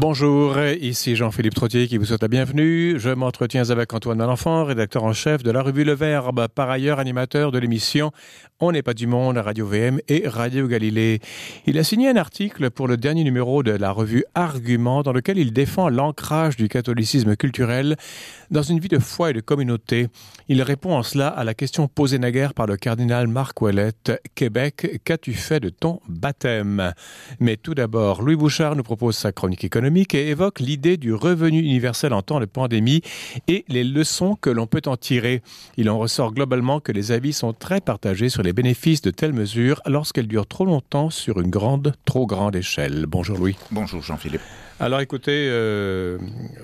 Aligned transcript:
Bonjour, 0.00 0.58
ici 0.80 1.14
Jean-Philippe 1.14 1.54
Trottier 1.54 1.86
qui 1.86 1.98
vous 1.98 2.06
souhaite 2.06 2.22
la 2.22 2.28
bienvenue. 2.28 2.98
Je 2.98 3.10
m'entretiens 3.10 3.68
avec 3.68 3.92
Antoine 3.92 4.16
Malenfant, 4.16 4.64
rédacteur 4.64 5.04
en 5.04 5.12
chef 5.12 5.42
de 5.42 5.50
la 5.50 5.60
revue 5.60 5.84
Le 5.84 5.92
Verbe, 5.92 6.48
par 6.48 6.70
ailleurs 6.70 7.00
animateur 7.00 7.52
de 7.52 7.58
l'émission 7.58 8.10
On 8.60 8.72
n'est 8.72 8.82
pas 8.82 8.94
du 8.94 9.06
monde 9.06 9.36
à 9.36 9.42
Radio 9.42 9.66
VM 9.66 10.00
et 10.08 10.22
Radio 10.26 10.68
Galilée. 10.68 11.20
Il 11.66 11.76
a 11.76 11.84
signé 11.84 12.08
un 12.08 12.16
article 12.16 12.70
pour 12.70 12.88
le 12.88 12.96
dernier 12.96 13.24
numéro 13.24 13.62
de 13.62 13.72
la 13.72 13.90
revue 13.90 14.24
Argument 14.34 15.02
dans 15.02 15.12
lequel 15.12 15.36
il 15.36 15.52
défend 15.52 15.90
l'ancrage 15.90 16.56
du 16.56 16.68
catholicisme 16.68 17.36
culturel 17.36 17.96
dans 18.50 18.62
une 18.62 18.80
vie 18.80 18.88
de 18.88 18.98
foi 18.98 19.30
et 19.30 19.34
de 19.34 19.40
communauté. 19.40 20.08
Il 20.48 20.62
répond 20.62 20.96
en 20.96 21.02
cela 21.02 21.28
à 21.28 21.44
la 21.44 21.52
question 21.52 21.88
posée 21.88 22.18
naguère 22.18 22.54
par 22.54 22.66
le 22.66 22.78
cardinal 22.78 23.28
Marc 23.28 23.60
Ouellette. 23.60 24.18
Québec, 24.34 25.02
qu'as-tu 25.04 25.34
fait 25.34 25.60
de 25.60 25.68
ton 25.68 26.00
baptême? 26.08 26.94
Mais 27.38 27.58
tout 27.58 27.74
d'abord, 27.74 28.22
Louis 28.22 28.36
Bouchard 28.36 28.76
nous 28.76 28.82
propose 28.82 29.18
sa 29.18 29.30
chronique 29.32 29.62
économique 29.62 29.89
économique 29.90 30.14
et 30.14 30.28
évoque 30.28 30.60
l'idée 30.60 30.96
du 30.96 31.12
revenu 31.12 31.58
universel 31.58 32.12
en 32.12 32.22
temps 32.22 32.38
de 32.38 32.44
pandémie 32.44 33.02
et 33.48 33.64
les 33.66 33.82
leçons 33.82 34.36
que 34.40 34.48
l'on 34.48 34.68
peut 34.68 34.82
en 34.86 34.96
tirer. 34.96 35.42
Il 35.76 35.90
en 35.90 35.98
ressort 35.98 36.32
globalement 36.32 36.78
que 36.78 36.92
les 36.92 37.10
avis 37.10 37.32
sont 37.32 37.52
très 37.52 37.80
partagés 37.80 38.28
sur 38.28 38.44
les 38.44 38.52
bénéfices 38.52 39.02
de 39.02 39.10
telles 39.10 39.32
mesures 39.32 39.82
lorsqu'elles 39.86 40.28
durent 40.28 40.46
trop 40.46 40.64
longtemps 40.64 41.10
sur 41.10 41.40
une 41.40 41.50
grande, 41.50 41.94
trop 42.04 42.24
grande 42.24 42.54
échelle. 42.54 43.06
Bonjour 43.08 43.36
Louis. 43.36 43.56
Bonjour 43.72 44.00
Jean-Philippe. 44.00 44.42
Alors 44.82 45.00
écoutez, 45.00 45.46
euh, 45.50 46.16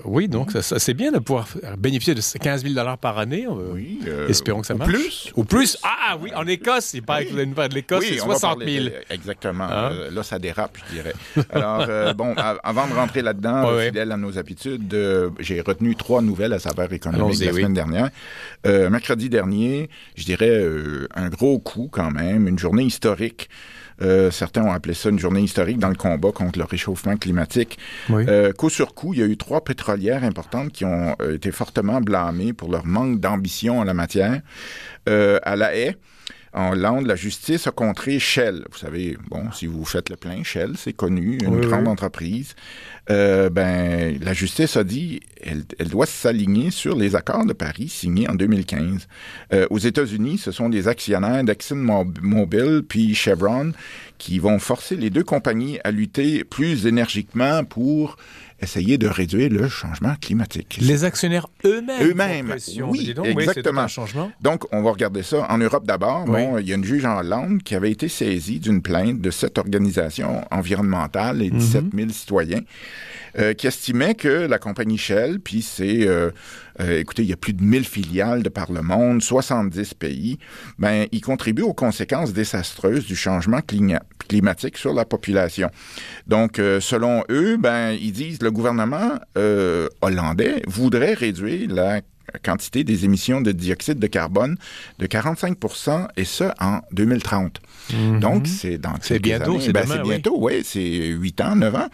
oui, 0.03 0.27
donc 0.27 0.51
ça, 0.51 0.63
ça 0.63 0.79
c'est 0.79 0.95
bien 0.95 1.11
de 1.11 1.19
pouvoir 1.19 1.47
bénéficier 1.77 2.15
de 2.15 2.21
15 2.21 2.63
000 2.63 2.73
dollars 2.73 2.97
par 2.97 3.19
année. 3.19 3.45
Oui, 3.47 3.99
euh, 4.07 4.27
Espérons 4.27 4.61
que 4.61 4.67
ça 4.67 4.73
marche. 4.73 4.91
Plus. 4.91 5.31
Ou 5.35 5.43
plus. 5.43 5.77
Ah 5.83 6.17
oui, 6.19 6.31
en 6.35 6.47
Écosse, 6.47 6.85
c'est 6.85 7.01
pas 7.01 7.19
oui. 7.19 7.27
avec 7.31 7.69
de 7.69 7.75
l'Écosse, 7.75 7.99
oui, 8.01 8.15
c'est 8.15 8.25
60 8.25 8.63
000. 8.65 8.85
De, 8.85 8.93
exactement. 9.11 9.65
Hein? 9.65 9.91
Euh, 9.91 10.09
là, 10.09 10.23
ça 10.23 10.39
dérape, 10.39 10.79
je 10.87 10.95
dirais. 10.95 11.13
Alors, 11.51 11.85
bon, 12.15 12.33
avant 12.35 12.87
de 12.87 12.93
rentrer 12.93 13.16
là-dedans, 13.21 13.75
ouais, 13.75 13.87
fidèle 13.87 14.11
à 14.11 14.17
nos 14.17 14.37
habitudes, 14.37 14.93
euh, 14.93 15.29
j'ai 15.39 15.61
retenu 15.61 15.95
trois 15.95 16.21
nouvelles 16.21 16.53
à 16.53 16.59
saveur 16.59 16.91
économique 16.93 17.39
la 17.39 17.51
semaine 17.51 17.73
dernière. 17.73 18.09
mercredi 18.65 19.29
dernier, 19.29 19.89
je 20.15 20.25
dirais 20.25 20.63
un 21.15 21.29
gros 21.29 21.59
coup 21.59 21.89
quand 21.91 22.11
même, 22.11 22.47
une 22.47 22.59
journée 22.59 22.83
historique. 22.83 23.49
Euh, 24.01 24.29
certains 24.29 24.63
ont 24.63 24.71
appelé 24.71 24.93
ça 24.93 25.09
une 25.09 25.19
journée 25.19 25.41
historique 25.41 25.79
dans 25.79 25.89
le 25.89 25.95
combat 25.95 26.31
contre 26.31 26.59
le 26.59 26.65
réchauffement 26.65 27.17
climatique. 27.17 27.79
Oui. 28.09 28.25
Euh, 28.27 28.51
coup 28.53 28.69
sur 28.69 28.93
coup, 28.93 29.13
il 29.13 29.19
y 29.19 29.23
a 29.23 29.25
eu 29.25 29.37
trois 29.37 29.63
pétrolières 29.63 30.23
importantes 30.23 30.71
qui 30.71 30.85
ont 30.85 31.15
euh, 31.21 31.35
été 31.35 31.51
fortement 31.51 31.99
blâmées 32.01 32.53
pour 32.53 32.71
leur 32.71 32.85
manque 32.85 33.19
d'ambition 33.19 33.79
en 33.79 33.83
la 33.83 33.93
matière. 33.93 34.41
Euh, 35.09 35.39
à 35.43 35.55
la 35.55 35.75
haie, 35.75 35.97
en 36.57 36.71
Hollande, 36.71 37.05
la 37.05 37.15
justice 37.15 37.67
a 37.67 37.71
contré 37.71 38.17
Shell. 38.17 38.65
Vous 38.71 38.77
savez, 38.77 39.15
bon, 39.29 39.51
si 39.51 39.67
vous 39.67 39.85
faites 39.85 40.09
le 40.09 40.15
plein, 40.15 40.43
Shell, 40.43 40.71
c'est 40.75 40.93
connu, 40.93 41.37
une 41.37 41.55
oui, 41.55 41.67
grande 41.67 41.83
oui. 41.83 41.89
entreprise. 41.89 42.55
Euh, 43.09 43.49
ben, 43.49 44.19
la 44.21 44.33
justice 44.33 44.75
a 44.75 44.83
dit 44.83 45.21
elle, 45.41 45.63
elle 45.79 45.87
doit 45.87 46.07
s'aligner 46.07 46.71
sur 46.71 46.95
les 46.95 47.15
accords 47.15 47.45
de 47.45 47.53
Paris 47.53 47.87
signés 47.87 48.27
en 48.27 48.33
2015. 48.33 49.07
Euh, 49.53 49.67
aux 49.69 49.77
États-Unis, 49.77 50.39
ce 50.39 50.51
sont 50.51 50.67
des 50.67 50.87
actionnaires 50.87 51.43
d'ExxonMobil 51.43 52.81
puis 52.87 53.15
Chevron 53.15 53.71
qui 54.17 54.39
vont 54.39 54.59
forcer 54.59 54.95
les 54.95 55.09
deux 55.09 55.23
compagnies 55.23 55.79
à 55.83 55.91
lutter 55.91 56.43
plus 56.43 56.85
énergiquement 56.85 57.63
pour 57.63 58.17
essayer 58.59 58.97
de 58.97 59.07
réduire 59.07 59.49
le 59.51 59.67
changement 59.69 60.15
climatique. 60.19 60.79
Les 60.81 61.03
actionnaires 61.03 61.47
eux-mêmes. 61.63 62.01
Eux-mêmes. 62.01 62.55
Oui, 62.87 63.13
donc, 63.13 63.27
exactement. 63.27 63.83
Oui, 63.83 63.89
changement. 63.89 64.31
Donc, 64.41 64.63
on 64.71 64.81
va 64.81 64.91
regarder 64.91 65.21
ça 65.21 65.45
en 65.51 65.59
Europe 65.59 65.85
d'abord. 65.85 66.25
Oui. 66.27 66.43
Bon, 66.43 66.57
il 66.57 66.67
y 66.67 66.71
a 66.71 66.75
une 66.75 66.83
juge 66.83 67.05
en 67.05 67.19
Hollande 67.19 67.61
qui 67.61 67.75
avait 67.75 67.91
été 67.91 68.07
saisie 68.07 68.59
d'une 68.59 68.81
plainte 68.81 69.21
de 69.21 69.29
cette 69.29 69.59
organisation 69.59 70.43
environnementale 70.49 71.43
et 71.43 71.51
17 71.51 71.71
000 71.71 71.83
mm 71.93 71.99
-hmm. 71.99 72.11
citoyens 72.11 72.61
euh, 73.37 73.53
qui 73.53 73.67
estimait 73.67 74.15
que 74.15 74.47
la 74.47 74.57
compagnie 74.57 74.97
Shell, 74.97 75.39
puis 75.39 75.61
c'est, 75.61 76.07
euh, 76.07 76.31
euh, 76.79 76.99
écoutez, 76.99 77.21
il 77.21 77.29
y 77.29 77.33
a 77.33 77.37
plus 77.37 77.53
de 77.53 77.61
1000 77.61 77.85
filiales 77.85 78.41
de 78.41 78.49
par 78.49 78.71
le 78.71 78.81
monde, 78.81 79.21
70 79.21 79.93
pays, 79.93 80.39
ben, 80.79 81.05
ils 81.11 81.21
contribuent 81.21 81.61
aux 81.61 81.73
conséquences 81.73 82.33
désastreuses 82.33 83.05
du 83.05 83.15
changement 83.15 83.61
climatique 83.61 84.06
sur 84.75 84.93
la 84.93 85.05
population. 85.05 85.69
Donc, 86.27 86.59
euh, 86.59 86.79
selon 86.79 87.23
eux, 87.29 87.57
ben, 87.57 87.91
ils 87.91 88.11
disent 88.11 88.41
le 88.41 88.51
gouvernement 88.51 89.19
euh, 89.37 89.87
hollandais 90.01 90.61
voudrait 90.67 91.13
réduire 91.13 91.69
la 91.69 92.01
quantité 92.43 92.83
des 92.83 93.05
émissions 93.05 93.41
de 93.41 93.51
dioxyde 93.51 93.99
de 93.99 94.07
carbone 94.07 94.57
de 94.99 95.05
45 95.05 95.57
et 96.17 96.25
ce 96.25 96.45
en 96.59 96.81
2030. 96.91 97.59
Mm 97.89 97.95
-hmm. 97.95 98.19
Donc, 98.19 98.47
c'est 98.47 98.77
dans 98.77 98.93
C'est 99.01 99.19
bientôt, 99.19 99.59
c'est 99.59 99.71
ben, 99.71 99.85
bientôt, 100.03 100.35
oui, 100.39 100.61
c'est 100.63 101.07
8 101.07 101.41
ans, 101.41 101.55
9 101.55 101.75
ans. 101.75 101.89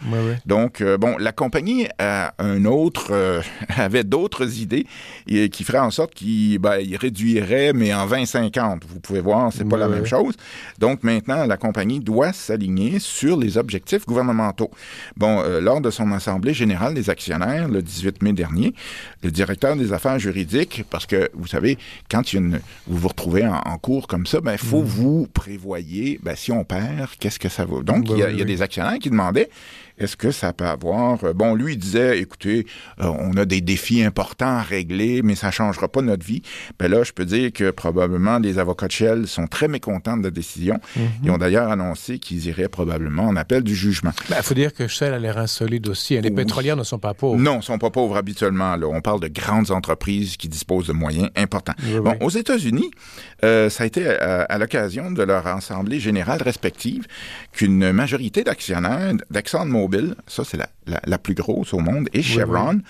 Donc, 0.46 0.80
euh, 0.80 0.98
bon, 0.98 1.16
la 1.18 1.32
compagnie 1.32 1.86
a 1.98 2.34
un 2.38 2.64
autre, 2.64 3.08
euh, 3.10 3.40
avait 3.76 4.04
d'autres 4.04 4.58
idées 4.60 4.86
et, 5.28 5.48
qui 5.50 5.62
feraient 5.64 5.86
en 5.90 5.90
sorte 5.90 6.14
qu'il 6.14 6.58
ben, 6.58 6.78
il 6.78 6.96
réduirait, 6.96 7.72
mais 7.72 7.94
en 7.94 8.06
20-50. 8.06 8.80
Vous 8.88 9.00
pouvez 9.00 9.20
voir, 9.20 9.52
c'est 9.52 9.68
pas 9.68 9.76
la 9.76 9.88
même 9.88 10.06
chose. 10.06 10.34
Donc, 10.78 11.02
maintenant, 11.02 11.46
la 11.46 11.56
compagnie 11.56 12.00
doit 12.00 12.32
s'aligner 12.32 12.98
sur 12.98 13.34
les 13.38 13.56
objectifs 13.56 14.04
gouvernementaux. 14.06 14.70
Bon, 15.16 15.34
euh, 15.40 15.60
lors 15.60 15.80
de 15.80 15.90
son 15.90 16.10
assemblée 16.12 16.54
générale 16.54 16.94
des 16.94 17.08
actionnaires, 17.10 17.68
le 17.68 17.80
18 17.82 18.22
mai 18.22 18.32
dernier, 18.32 18.74
le 19.22 19.30
directeur 19.30 19.76
des 19.76 19.92
affaires 19.92 20.18
juridiques, 20.24 20.84
parce 20.90 21.06
que, 21.06 21.30
vous 21.34 21.46
savez, 21.46 21.78
quand 22.10 22.24
une, 22.32 22.60
vous 22.86 22.98
vous 22.98 23.08
retrouvez 23.08 23.46
en, 23.46 23.60
en 23.74 23.78
cours 23.78 24.06
comme 24.06 24.26
ça, 24.26 24.40
ben, 24.40 24.52
il 24.52 24.64
faut 24.70 24.82
mmh. 24.82 24.96
vous 24.98 25.26
prévoyer, 25.42 26.18
ben, 26.22 26.36
si 26.36 26.50
on 26.52 26.64
perd, 26.64 27.10
qu'est-ce 27.20 27.38
que 27.38 27.48
ça 27.48 27.64
vaut? 27.64 27.82
Donc, 27.82 28.08
il 28.10 28.18
y, 28.18 28.22
a, 28.22 28.30
il 28.30 28.38
y 28.38 28.42
a 28.42 28.44
des 28.54 28.62
actionnaires 28.62 28.98
qui 28.98 29.10
demandaient 29.10 29.50
est-ce 29.98 30.16
que 30.16 30.30
ça 30.30 30.52
peut 30.52 30.66
avoir... 30.66 31.22
euh, 31.24 31.32
Bon, 31.32 31.54
lui, 31.54 31.72
il 31.74 31.78
disait, 31.78 32.18
écoutez, 32.18 32.66
euh, 33.00 33.06
on 33.06 33.36
a 33.36 33.44
des 33.44 33.60
défis 33.60 34.02
importants 34.02 34.56
à 34.58 34.62
régler, 34.62 35.22
mais 35.22 35.34
ça 35.34 35.48
ne 35.48 35.52
changera 35.52 35.88
pas 35.88 36.02
notre 36.02 36.24
vie. 36.26 36.42
Ben 36.78 36.90
là, 36.90 37.02
je 37.04 37.12
peux 37.12 37.24
dire 37.24 37.52
que 37.52 37.70
probablement 37.70 38.38
les 38.38 38.58
avocats 38.58 38.86
de 38.88 38.92
Shell 38.92 39.26
sont 39.26 39.46
très 39.46 39.68
mécontents 39.68 40.16
de 40.16 40.24
la 40.24 40.30
décision. 40.30 40.74
Mm 40.96 41.00
-hmm. 41.00 41.24
Ils 41.24 41.30
ont 41.30 41.38
d'ailleurs 41.38 41.70
annoncé 41.70 42.18
qu'ils 42.18 42.46
iraient 42.46 42.68
probablement 42.68 43.24
en 43.30 43.36
appel 43.36 43.62
du 43.62 43.74
jugement. 43.74 44.12
Il 44.28 44.34
ben, 44.34 44.42
faut 44.42 44.54
dire 44.54 44.72
que 44.78 44.86
Shell 44.88 45.12
a 45.14 45.18
l'air 45.18 45.38
insolide 45.38 45.86
aussi. 45.88 46.12
Les 46.20 46.28
oui. 46.30 46.34
pétrolières 46.42 46.76
ne 46.76 46.84
sont 46.92 46.98
pas 46.98 47.14
pauvres. 47.14 47.38
Non, 47.48 47.56
ne 47.58 47.62
sont 47.62 47.78
pas 47.78 47.90
pauvres 47.90 48.16
habituellement. 48.22 48.72
Là. 48.80 48.86
On 48.98 49.00
parle 49.00 49.20
de 49.20 49.28
grandes 49.28 49.70
entreprises 49.78 50.36
qui 50.40 50.48
disposent 50.48 50.88
de 50.92 50.96
moyens 51.04 51.28
importants. 51.36 51.78
Oui, 51.84 52.00
bon, 52.00 52.10
oui. 52.12 52.16
aux 52.26 52.34
États-Unis, 52.42 52.90
euh, 53.44 53.70
ça 53.74 53.80
a 53.84 53.86
été 53.86 54.02
à, 54.08 54.42
à 54.54 54.56
l'occasion 54.58 55.04
de 55.18 55.22
leur 55.22 55.44
assemblée 55.46 56.00
générale 56.08 56.42
respective 56.50 57.02
qu'une 57.56 57.92
majorité 58.02 58.40
d'actionnaires 58.48 59.12
d'ExxonMobil 59.30 59.83
Ça 60.26 60.44
c'est 60.44 60.56
la, 60.56 60.68
la, 60.86 61.00
la, 61.04 61.18
plus 61.18 61.34
grosse 61.34 61.72
au 61.74 61.78
monde, 61.78 62.08
et 62.12 62.22
Chevron, 62.22 62.70
oui, 62.70 62.76
oui. 62.76 62.82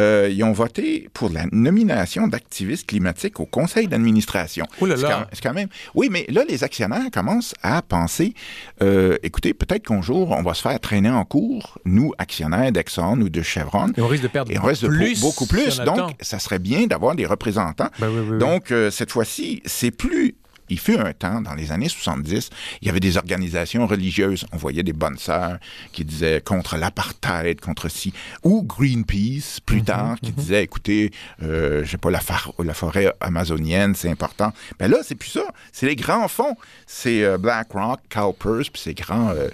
Euh, 0.00 0.28
ils 0.30 0.42
ont 0.44 0.52
voté 0.52 1.08
pour 1.12 1.30
la 1.30 1.46
nomination 1.52 2.26
d'activistes 2.26 2.86
climatiques 2.86 3.40
au 3.40 3.46
conseil 3.46 3.88
d'administration. 3.88 4.66
Oh 4.80 4.86
là 4.86 4.96
là! 4.96 5.28
C'est 5.32 5.42
quand, 5.42 5.50
quand, 5.50 5.54
même... 5.54 5.68
Oui, 5.94 6.08
mais 6.10 6.26
là, 6.28 6.42
les 6.48 6.64
actionnaires 6.64 7.10
commencent 7.12 7.54
à 7.62 7.82
penser, 7.82 8.34
euh, 8.82 9.16
écoutez, 9.22 9.54
peut-être 9.54 9.86
qu'un 9.86 10.02
jour, 10.02 10.30
on 10.30 10.42
va 10.42 10.54
se 10.54 10.62
faire 10.62 10.78
traîner 10.80 11.10
en 11.10 11.24
cours, 11.24 11.78
nous, 11.84 12.12
actionnaires 12.18 12.72
d'Exxon 12.72 13.20
ou 13.20 13.28
de 13.28 13.42
Chevron. 13.42 13.92
Et 13.96 14.00
on 14.00 14.08
risque 14.08 14.24
de 14.24 14.28
perdre 14.28 14.52
et 14.52 14.58
on 14.58 14.62
risque 14.62 14.86
plus, 14.86 15.14
de 15.14 15.20
beaucoup 15.20 15.46
plus. 15.46 15.80
Donc, 15.80 16.12
ça 16.20 16.38
serait 16.38 16.58
bien 16.58 16.86
d'avoir 16.86 17.14
des 17.14 17.26
représentants. 17.26 17.88
Ben 17.98 18.08
oui, 18.08 18.38
Donc, 18.38 18.70
euh, 18.70 18.90
cette 18.90 19.10
fois-ci, 19.10 19.62
c'est 19.64 19.90
plus 19.90 20.36
il 20.70 20.78
fut 20.78 20.98
un 20.98 21.12
temps, 21.12 21.40
dans 21.40 21.54
les 21.54 21.72
années 21.72 21.88
70, 21.88 22.50
il 22.82 22.86
y 22.86 22.90
avait 22.90 23.00
des 23.00 23.16
organisations 23.16 23.86
religieuses. 23.86 24.46
On 24.52 24.56
voyait 24.56 24.82
des 24.82 24.92
bonnes 24.92 25.18
sœurs 25.18 25.58
qui 25.92 26.04
disaient 26.04 26.40
contre 26.44 26.76
l'apartheid, 26.76 27.60
contre 27.60 27.88
ci, 27.88 28.12
ou 28.42 28.62
Greenpeace, 28.62 29.60
plus 29.64 29.78
mm 29.78 29.80
-hmm, 29.80 29.84
tard, 29.84 30.16
qui 30.22 30.30
mm 30.30 30.34
-hmm. 30.34 30.40
disait, 30.40 30.62
écoutez, 30.62 31.10
euh, 31.42 31.84
je 31.84 31.90
sais 31.90 31.98
pas, 31.98 32.10
la, 32.10 32.20
la 32.58 32.74
forêt 32.74 33.12
amazonienne, 33.20 33.94
c'est 33.94 34.10
important. 34.10 34.52
Ben 34.78 34.90
là, 34.90 34.98
c'est 35.02 35.14
plus 35.14 35.30
ça. 35.30 35.46
C'est 35.72 35.86
les 35.86 35.96
grands 35.96 36.28
fonds. 36.28 36.56
C'est 36.86 37.22
euh, 37.24 37.38
BlackRock, 37.38 38.00
CalPERS, 38.08 38.70
puis 38.72 38.82
ces 38.82 38.94
grands, 38.94 39.30
euh, 39.30 39.48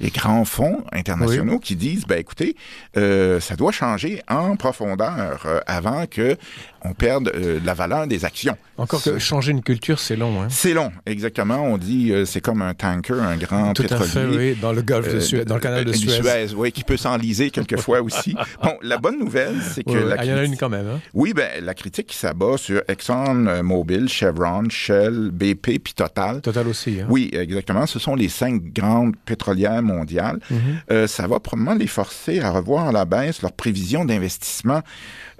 les 0.00 0.10
grands 0.10 0.44
fonds 0.44 0.84
internationaux 0.92 1.54
oui. 1.54 1.60
qui 1.60 1.76
disent, 1.76 2.04
ben 2.06 2.18
écoutez, 2.18 2.56
euh, 2.96 3.40
ça 3.40 3.56
doit 3.56 3.72
changer 3.72 4.22
en 4.28 4.56
profondeur 4.56 5.46
avant 5.66 6.06
que 6.06 6.36
on 6.82 6.92
perde 6.94 7.32
la 7.64 7.74
valeur 7.74 8.06
des 8.06 8.24
actions. 8.24 8.56
Encore 8.76 9.02
que 9.02 9.18
changer 9.18 9.50
une 9.52 9.62
culture, 9.62 9.98
c'est 9.98 10.16
long. 10.16 10.42
Hein? 10.42 10.48
C'est 10.60 10.74
long, 10.74 10.90
exactement. 11.06 11.62
On 11.62 11.78
dit 11.78 12.10
euh, 12.10 12.24
c'est 12.24 12.40
comme 12.40 12.62
un 12.62 12.74
tanker, 12.74 13.22
un 13.22 13.36
grand 13.36 13.74
Tout 13.74 13.82
pétrolier. 13.82 14.02
à 14.02 14.06
fait, 14.08 14.26
oui, 14.26 14.58
dans 14.60 14.72
le 14.72 14.82
golfe 14.82 15.14
de 15.14 15.20
Suez, 15.20 15.44
dans 15.44 15.54
le 15.54 15.60
canal 15.60 15.84
de 15.84 15.92
Suez. 15.92 16.20
Suez 16.20 16.46
oui, 16.56 16.72
qui 16.72 16.82
peut 16.82 16.96
s'enliser 16.96 17.50
quelquefois 17.50 18.02
aussi. 18.02 18.34
Bon, 18.62 18.76
la 18.82 18.98
bonne 18.98 19.20
nouvelle, 19.20 19.54
c'est 19.62 19.84
que... 19.84 19.90
Oui, 19.90 20.08
la 20.08 20.16
ah, 20.18 20.24
il 20.24 20.30
y 20.30 20.34
en 20.34 20.38
a 20.38 20.42
une 20.42 20.56
quand 20.56 20.68
même. 20.68 20.88
Hein? 20.88 21.00
Oui, 21.14 21.32
ben, 21.32 21.64
la 21.64 21.74
critique 21.74 22.08
qui 22.08 22.16
s'abat 22.16 22.56
sur 22.56 22.82
Exxon 22.88 23.62
Mobil, 23.62 24.08
Chevron, 24.08 24.68
Shell, 24.68 25.30
BP, 25.32 25.78
puis 25.78 25.94
Total. 25.94 26.40
Total 26.40 26.66
aussi. 26.66 26.98
Hein? 27.00 27.06
Oui, 27.08 27.30
exactement. 27.32 27.86
Ce 27.86 28.00
sont 28.00 28.16
les 28.16 28.28
cinq 28.28 28.60
grandes 28.72 29.14
pétrolières 29.24 29.82
mondiales. 29.82 30.40
Mm 30.50 30.56
-hmm. 30.56 30.92
euh, 30.92 31.06
ça 31.06 31.28
va 31.28 31.38
probablement 31.38 31.78
les 31.78 31.86
forcer 31.86 32.40
à 32.40 32.50
revoir 32.50 32.88
à 32.88 32.92
la 32.92 33.04
baisse 33.04 33.42
leurs 33.42 33.56
prévisions 33.62 34.04
d'investissement 34.04 34.82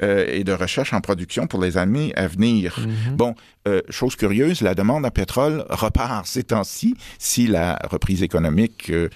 euh, 0.02 0.26
et 0.38 0.44
de 0.44 0.52
recherche 0.52 0.92
en 0.92 1.00
production 1.00 1.48
pour 1.48 1.60
les 1.60 1.76
années 1.76 2.12
à 2.14 2.28
venir. 2.28 2.68
Mm 2.78 2.84
-hmm. 2.84 3.16
Bon, 3.16 3.34
euh, 3.68 3.82
chose 3.90 4.14
curieuse, 4.16 4.62
la 4.62 4.74
demande 4.74 5.04
pétrole 5.10 5.64
repart 5.70 6.26
ces 6.26 6.42
temps-ci 6.42 6.96
si 7.18 7.46
la 7.46 7.78
reprise 7.90 8.22
économique. 8.22 8.90
Euh, 8.90 9.08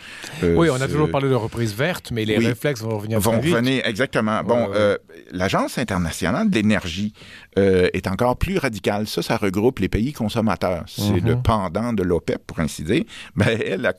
euh, 0.43 0.55
oui, 0.57 0.69
on 0.71 0.81
a 0.81 0.89
toujours 0.89 1.11
parlé 1.11 1.29
de 1.29 1.35
reprise 1.35 1.75
verte, 1.75 2.11
mais 2.13 2.25
les 2.25 2.39
réflexes 2.39 2.83
vont 2.83 2.97
revenir. 2.97 3.21
Vont 3.21 3.41
revenir, 3.41 3.87
exactement. 3.87 4.43
Bon, 4.43 4.71
euh, 4.75 4.97
l'Agence 5.31 5.79
internationale 5.79 6.51
de 6.51 6.55
l'énergie 6.55 7.13
est 7.57 8.07
encore 8.07 8.37
plus 8.37 8.59
radicale. 8.59 9.07
Ça, 9.07 9.23
ça 9.23 9.37
regroupe 9.37 9.79
les 9.79 9.89
pays 9.89 10.13
consommateurs. 10.13 10.85
C'est 10.87 11.21
le 11.21 11.37
mhm. 11.37 11.43
pendant 11.43 11.93
de 11.93 12.03
l'OPEP, 12.03 12.47
pour 12.47 12.61
ainsi 12.61 12.83
dire. 12.83 13.05
Ben, 13.37 13.59
elle, 13.65 13.93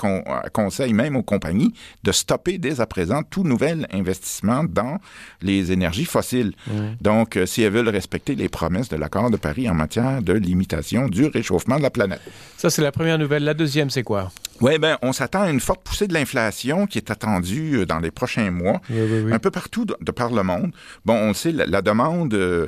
conseille 0.53 0.93
même 0.93 1.15
aux 1.15 1.23
compagnies 1.23 1.73
de 2.03 2.11
stopper 2.11 2.57
dès 2.57 2.81
à 2.81 2.87
présent 2.87 3.21
tout 3.23 3.43
nouvel 3.43 3.87
investissement 3.91 4.63
dans 4.63 4.99
les 5.41 5.71
énergies 5.71 6.05
fossiles. 6.05 6.53
Mhm. 6.67 6.97
Donc, 7.01 7.39
si 7.45 7.61
elles 7.61 7.71
veulent 7.71 7.89
respecter 7.89 8.35
les 8.35 8.49
promesses 8.49 8.89
de 8.89 8.95
l'accord 8.95 9.29
de 9.29 9.37
Paris 9.37 9.69
en 9.69 9.73
matière 9.73 10.21
de 10.21 10.33
limitation 10.33 11.07
du 11.07 11.25
réchauffement 11.25 11.79
de 11.83 11.87
la 11.87 11.91
planète. 11.91 12.21
Ça, 12.57 12.69
c'est 12.69 12.81
la 12.81 12.91
première 12.91 13.17
nouvelle. 13.17 13.43
La 13.43 13.53
deuxième, 13.53 13.89
c'est 13.89 14.03
quoi? 14.03 14.31
Oui, 14.61 14.77
ben, 14.77 14.97
on 15.01 15.11
s'attend 15.11 15.41
à 15.41 15.49
une 15.49 15.59
forte 15.59 15.81
poussée 15.83 16.07
de 16.07 16.13
l'inflation 16.13 16.87
qui 16.87 16.97
est 16.97 17.11
attendue 17.11 17.79
euh, 17.79 17.85
dans 17.85 17.99
les 17.99 18.11
prochains 18.11 18.51
mois, 18.51 18.81
un 18.89 19.39
peu 19.39 19.51
partout 19.51 19.85
de, 19.85 20.11
par 20.11 20.29
le 20.29 20.43
monde. 20.43 20.71
Bon, 21.05 21.15
on 21.15 21.33
sait, 21.33 21.51
la, 21.51 21.81
demande 21.81 22.33
euh, 22.33 22.67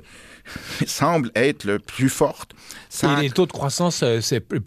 semble 0.86 1.32
être 1.36 1.64
le 1.64 1.80
plus 1.80 2.10
forte. 2.10 2.52
Et 3.04 3.22
les 3.22 3.30
taux 3.30 3.46
de 3.46 3.52
croissance 3.52 4.04
euh, 4.04 4.20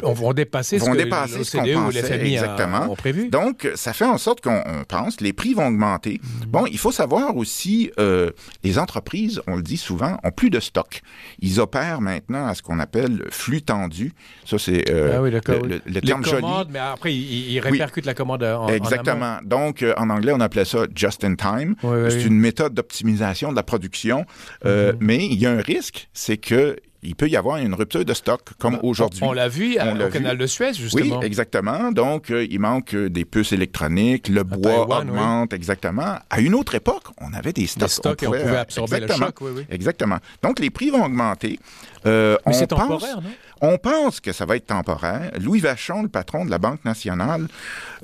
vont 0.03 0.33
dépasser 0.33 0.79
vont 0.79 0.87
ce 0.87 0.91
que 0.91 0.97
dépasser 0.97 1.45
ce 1.45 1.57
qu'on 1.57 1.65
pensait, 1.65 2.27
exactement. 2.27 2.95
prévu. 2.95 3.29
Donc, 3.29 3.69
ça 3.75 3.93
fait 3.93 4.05
en 4.05 4.19
sorte 4.19 4.41
qu'on 4.41 4.63
pense 4.89 5.21
les 5.21 5.33
prix 5.33 5.55
vont 5.55 5.69
augmenter. 5.69 6.21
Mhm. 6.23 6.47
Bon, 6.49 6.67
il 6.67 6.79
faut 6.79 6.93
savoir 6.93 7.37
aussi, 7.37 7.91
euh, 7.99 8.31
les 8.65 8.79
entreprises, 8.79 9.41
on 9.47 9.57
le 9.57 9.63
dit 9.63 9.77
souvent, 9.77 10.19
ont 10.25 10.31
plus 10.31 10.51
de 10.51 10.61
stock. 10.61 11.01
Ils 11.41 11.61
opèrent 11.61 12.01
maintenant 12.01 12.47
à 12.47 12.55
ce 12.55 12.63
qu'on 12.63 12.79
appelle 12.79 13.25
flux 13.31 13.63
tendu. 13.63 14.13
Ça, 14.45 14.59
c'est 14.59 14.91
euh, 14.91 15.19
ah 15.19 15.21
le, 15.23 15.81
le, 15.87 16.01
terme 16.01 16.23
les 16.23 16.31
commandes, 16.31 16.69
Mais 16.71 16.79
après, 16.79 17.15
ils, 17.15 17.59
répercutent 17.61 18.07
la 18.07 18.15
commande 18.15 18.43
en 18.43 18.69
Exactement. 18.69 19.39
Donc, 19.45 19.85
en 19.97 20.11
anglais, 20.11 20.33
on 20.35 20.41
appelait 20.41 20.65
ça 20.65 20.81
just 20.95 21.25
in 21.25 21.35
time. 21.35 21.75
c'est 21.83 22.25
une 22.25 22.39
méthode 22.39 22.75
d'optimisation 22.75 23.51
de 23.51 23.57
la 23.57 23.63
production. 23.63 24.25
Mhm. 24.65 24.97
Mais 25.01 25.25
il 25.25 25.39
y 25.39 25.47
a 25.47 25.51
un 25.51 25.61
risque, 25.75 26.09
c'est 26.13 26.39
que 26.39 26.77
il 27.03 27.15
peut 27.15 27.29
y 27.29 27.37
avoir 27.37 27.59
une 27.59 27.75
rupture 27.75 28.05
de 28.05 28.15
stock, 28.15 28.41
comme 28.59 28.79
aujourd'hui. 28.83 29.21
On, 29.23 29.33
l'a 29.33 29.49
vu 29.49 29.77
au 29.79 30.09
canal 30.09 30.37
de 30.37 30.47
Suez, 30.47 30.75
justement. 30.75 31.19
Oui, 31.19 31.27
exactement. 31.27 31.93
Donc, 31.93 32.31
euh, 32.31 32.47
il 32.51 32.59
manque 32.59 32.95
euh, 32.95 33.09
des 33.09 33.25
puces 33.25 33.53
électroniques, 33.53 34.29
le 34.29 34.43
bois 34.43 34.89
augmente, 34.99 35.53
exactement. 35.53 36.17
À 36.29 36.41
une 36.41 36.55
autre 36.55 36.75
époque, 36.75 37.05
on 37.21 37.33
avait 37.35 37.53
des 37.53 37.67
stocks. 37.67 37.83
Des 37.83 37.89
stocks 37.89 38.19
on 38.23 38.27
pouvait, 38.27 38.39
et 38.39 38.43
on 38.43 38.47
pouvait 38.47 38.59
absorber 38.59 39.01
le 39.01 39.09
choc, 39.09 39.41
oui, 39.41 39.51
oui. 39.55 39.67
Exactement. 39.71 40.19
Donc, 40.43 40.59
les 40.59 40.71
prix 40.71 40.91
vont 40.91 41.05
augmenter. 41.05 41.61
Euh, 42.07 42.37
Mais 42.47 42.53
c'est 42.53 42.67
temporaire, 42.67 43.21
non? 43.21 43.31
On 43.61 43.79
pense 43.79 44.21
que 44.21 44.33
ça 44.33 44.45
va 44.45 44.57
être 44.57 44.67
temporaire. 44.67 45.31
Louis 45.41 45.61
Vachon, 45.61 46.03
le 46.03 46.09
patron 46.09 46.45
de 46.45 46.51
la 46.51 46.59
Banque 46.59 46.85
nationale, 46.85 47.49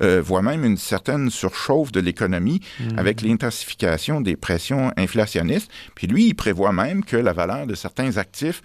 euh, 0.01 0.21
voit 0.21 0.41
même 0.41 0.65
une 0.65 0.77
certaine 0.77 1.29
surchauffe 1.29 1.91
de 1.91 1.99
l'économie 1.99 2.61
hmm. 2.79 2.97
avec 2.99 3.21
l'intensification 3.21 4.21
des 4.21 4.35
pressions 4.35 4.91
inflationnistes. 4.97 5.71
Puis 5.95 6.07
lui, 6.07 6.27
il 6.27 6.33
prévoit 6.33 6.73
même 6.73 7.03
que 7.03 7.17
la 7.17 7.33
valeur 7.33 7.67
de 7.67 7.75
certains 7.75 8.17
actifs 8.17 8.61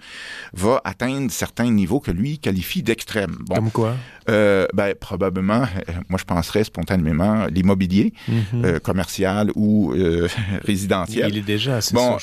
va 0.53 0.81
atteindre 0.83 1.31
certains 1.31 1.71
niveaux 1.71 1.99
que 1.99 2.11
lui 2.11 2.39
qualifie 2.39 2.83
d'extrêmes. 2.83 3.37
Bon, 3.41 3.55
Comme 3.55 3.71
quoi? 3.71 3.95
Euh, 4.31 4.65
ben, 4.73 4.95
probablement, 4.95 5.63
euh, 5.63 5.93
moi 6.09 6.17
je 6.17 6.23
penserais 6.23 6.63
spontanément 6.63 7.47
l'immobilier 7.47 8.13
mhm. 8.27 8.65
euh, 8.65 8.79
commercial 8.79 9.51
ou 9.55 9.93
résidentiel. 10.65 11.29
Il 11.29 11.37
est 11.37 11.41
déjà 11.41 11.77
assez 11.77 11.93
bon, 11.93 12.17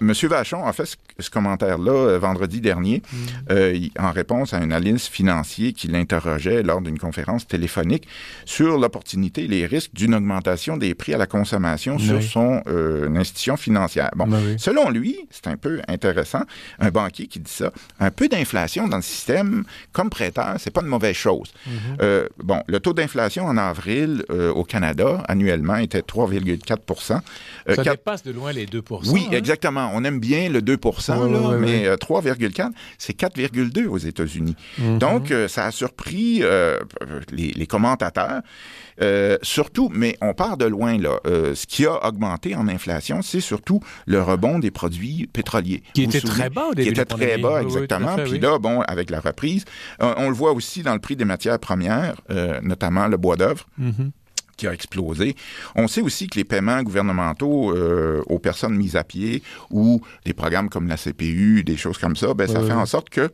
Monsieur 0.00 0.28
Vachon 0.28 0.64
a 0.64 0.72
fait 0.72 0.96
ce, 1.18 1.30
commentaire-là 1.30 2.18
vendredi 2.18 2.60
dernier 2.60 3.02
mhm. 3.12 3.88
en 3.98 4.12
réponse 4.12 4.54
à 4.54 4.58
un 4.58 4.62
analyste 4.62 5.08
financier 5.08 5.72
qui 5.72 5.88
l'interrogeait 5.88 6.62
lors 6.62 6.80
d'une 6.80 6.98
conférence 6.98 7.46
téléphonique 7.46 8.06
sur 8.44 8.78
l'opportunité 8.78 9.44
et 9.44 9.48
les 9.48 9.66
risques 9.66 9.90
d'une 9.94 10.14
augmentation 10.14 10.76
des 10.76 10.94
prix 10.94 11.14
à 11.14 11.18
la 11.18 11.26
consommation 11.26 11.98
sur 11.98 12.22
son 12.22 12.62
institution 13.16 13.56
financière. 13.56 14.10
Bon, 14.14 14.26
ben 14.26 14.58
selon 14.58 14.90
lui, 14.90 15.26
c'est 15.30 15.48
un 15.48 15.56
peu 15.56 15.80
intéressant, 15.88 16.42
un 16.78 16.90
banquier 16.90 17.26
qui 17.26 17.40
dit 17.40 17.50
ça, 17.50 17.72
un 17.98 18.10
peu 18.10 18.28
d'inflation 18.28 18.86
dans 18.86 18.96
le 18.98 19.02
système 19.02 19.64
comme 19.92 20.10
prêteur, 20.10 20.54
c'est 20.58 20.70
pas 20.70 20.82
une 20.82 20.88
mauvaise 20.88 21.16
chose. 21.16 21.23
Mhm. 21.26 21.96
Euh, 22.00 22.28
bon, 22.42 22.62
le 22.66 22.80
taux 22.80 22.92
d'inflation 22.92 23.44
en 23.44 23.56
avril 23.56 24.24
euh, 24.30 24.52
au 24.52 24.64
Canada 24.64 25.22
annuellement 25.28 25.76
était 25.76 26.00
3,4 26.00 27.20
euh, 27.68 27.74
Ça 27.74 27.82
dépasse 27.82 28.22
de 28.22 28.32
loin 28.32 28.52
les 28.52 28.66
2% 28.66 29.10
Oui, 29.10 29.26
hein? 29.26 29.36
exactement. 29.36 29.90
On 29.94 30.04
aime 30.04 30.20
bien 30.20 30.48
le 30.48 30.62
2 30.62 30.78
là, 31.08 31.58
mais 31.58 31.88
3,4 31.96 32.70
c'est 32.98 33.18
4,2 33.18 33.86
aux 33.86 33.98
États-Unis. 33.98 34.56
Mhm. 34.78 34.98
Donc, 34.98 35.32
ça 35.48 35.66
a 35.66 35.70
surpris 35.70 36.42
les, 37.32 37.52
les, 37.52 37.66
commentateurs. 37.66 38.42
Surtout, 39.42 39.90
mais 39.92 40.16
on 40.20 40.34
part 40.34 40.56
de 40.56 40.64
loin 40.64 40.98
là. 40.98 41.18
ce 41.24 41.66
qui 41.66 41.86
a 41.86 42.06
augmenté 42.06 42.54
en 42.54 42.68
inflation, 42.68 43.22
c'est 43.22 43.40
surtout 43.40 43.80
le 44.06 44.22
rebond 44.22 44.58
des 44.58 44.70
produits 44.70 45.28
pétroliers. 45.32 45.82
Qui 45.94 46.04
était 46.04 46.20
très 46.20 46.50
bas 46.50 46.66
au 46.70 46.74
début. 46.74 46.92
Qui 46.92 47.00
était 47.00 47.04
très 47.04 47.38
bas, 47.38 47.62
exactement. 47.62 48.16
Puis 48.16 48.38
là, 48.38 48.58
bon, 48.58 48.80
avec 48.82 49.10
la 49.10 49.20
reprise, 49.20 49.64
on 49.98 50.28
le 50.28 50.34
voit 50.34 50.52
aussi 50.52 50.82
dans 50.82 50.94
le 50.94 51.00
prix 51.00 51.16
des 51.16 51.24
matières 51.24 51.58
premières, 51.58 52.14
euh, 52.30 52.60
notamment 52.62 53.08
le 53.08 53.16
bois 53.16 53.36
d'œuvre. 53.36 53.66
Mm-hmm. 53.80 54.10
qui 54.56 54.68
a 54.68 54.72
explosé. 54.72 55.34
On 55.74 55.88
sait 55.88 56.00
aussi 56.00 56.28
que 56.28 56.36
les 56.36 56.44
paiements 56.44 56.80
gouvernementaux 56.82 57.72
euh, 57.72 58.22
aux 58.26 58.38
personnes 58.38 58.76
mises 58.76 58.94
à 58.94 59.02
pied 59.02 59.42
ou 59.70 60.00
des 60.24 60.32
programmes 60.32 60.68
comme 60.68 60.86
la 60.86 60.96
CPU, 60.96 61.64
des 61.64 61.76
choses 61.76 61.98
comme 61.98 62.14
ça, 62.14 62.34
ben, 62.34 62.46
ça 62.46 62.62
fait 62.62 62.72
en 62.72 62.86
sorte 62.86 63.10
que 63.10 63.32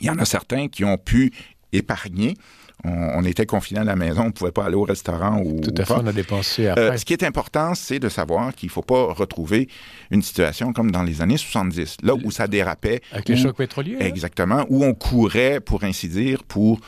il 0.00 0.06
y 0.06 0.10
en 0.10 0.18
a 0.18 0.24
certains 0.24 0.68
qui 0.68 0.84
ont 0.84 0.96
pu 0.96 1.32
épargner 1.72 2.36
on, 2.84 3.24
était 3.24 3.46
confinés 3.46 3.80
à 3.80 3.84
la 3.84 3.96
maison, 3.96 4.22
on 4.22 4.26
ne 4.26 4.30
pouvait 4.30 4.52
pas 4.52 4.64
aller 4.64 4.76
au 4.76 4.84
restaurant 4.84 5.40
ou. 5.44 5.60
Tout 5.60 5.74
à 5.76 5.84
fait, 5.84 5.94
on 5.94 6.06
a 6.06 6.12
dépensé 6.12 6.66
euh, 6.66 6.72
après. 6.72 6.98
ce 6.98 7.04
qui 7.04 7.12
est 7.12 7.24
important, 7.24 7.74
c'est 7.74 7.98
de 7.98 8.08
savoir 8.08 8.54
qu'il 8.54 8.68
ne 8.68 8.72
faut 8.72 8.82
pas 8.82 9.12
retrouver 9.12 9.68
une 10.10 10.22
situation 10.22 10.72
comme 10.72 10.92
dans 10.92 11.02
les 11.02 11.20
années 11.20 11.36
70, 11.36 11.98
là 12.02 12.14
où 12.14 12.30
ça 12.30 12.46
dérapait. 12.46 13.00
Avec 13.12 13.28
les 13.28 13.36
chocs 13.36 13.56
pétroliers. 13.56 13.96
Exactement, 14.00 14.64
où 14.68 14.84
on 14.84 14.94
courait, 14.94 15.60
pour 15.60 15.82
ainsi 15.82 16.08
dire, 16.08 16.44
pour 16.44 16.80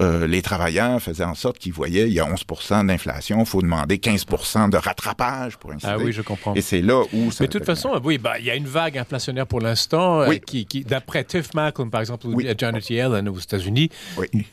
euh, 0.00 0.26
les 0.26 0.42
travailleurs, 0.42 1.00
faisait 1.00 1.24
en 1.24 1.34
sorte 1.34 1.58
qu'ils 1.58 1.72
voyaient, 1.72 2.08
il 2.08 2.12
y 2.12 2.20
a 2.20 2.26
11% 2.26 2.86
d'inflation, 2.86 3.40
il 3.40 3.46
faut 3.46 3.62
demander 3.62 3.98
15% 3.98 4.70
de 4.70 4.76
rattrapage, 4.76 5.56
pour 5.58 5.70
ainsi 5.70 5.86
ah 5.86 5.96
dire. 5.96 5.98
Ah 6.00 6.04
oui, 6.04 6.12
je 6.12 6.22
comprends. 6.22 6.54
Et 6.54 6.60
c'est 6.60 6.82
là 6.82 7.02
où 7.12 7.30
ça. 7.30 7.44
Mais 7.44 7.46
de 7.46 7.52
toute 7.52 7.64
façon, 7.64 8.00
oui, 8.02 8.18
bah, 8.18 8.38
il 8.40 8.46
y 8.46 8.50
a 8.50 8.56
une 8.56 8.66
vague 8.66 8.98
inflationnaire 8.98 9.46
pour 9.46 9.60
l'instant, 9.60 10.22
euh, 10.22 10.34
qui, 10.34 10.66
d'après 10.84 11.22
Tiff 11.22 11.50
comme 11.74 11.90
par 11.90 12.00
exemple 12.00 12.26
Janet 12.58 12.90
Yellen 12.90 13.28
aux 13.28 13.38
États-Unis, 13.38 13.90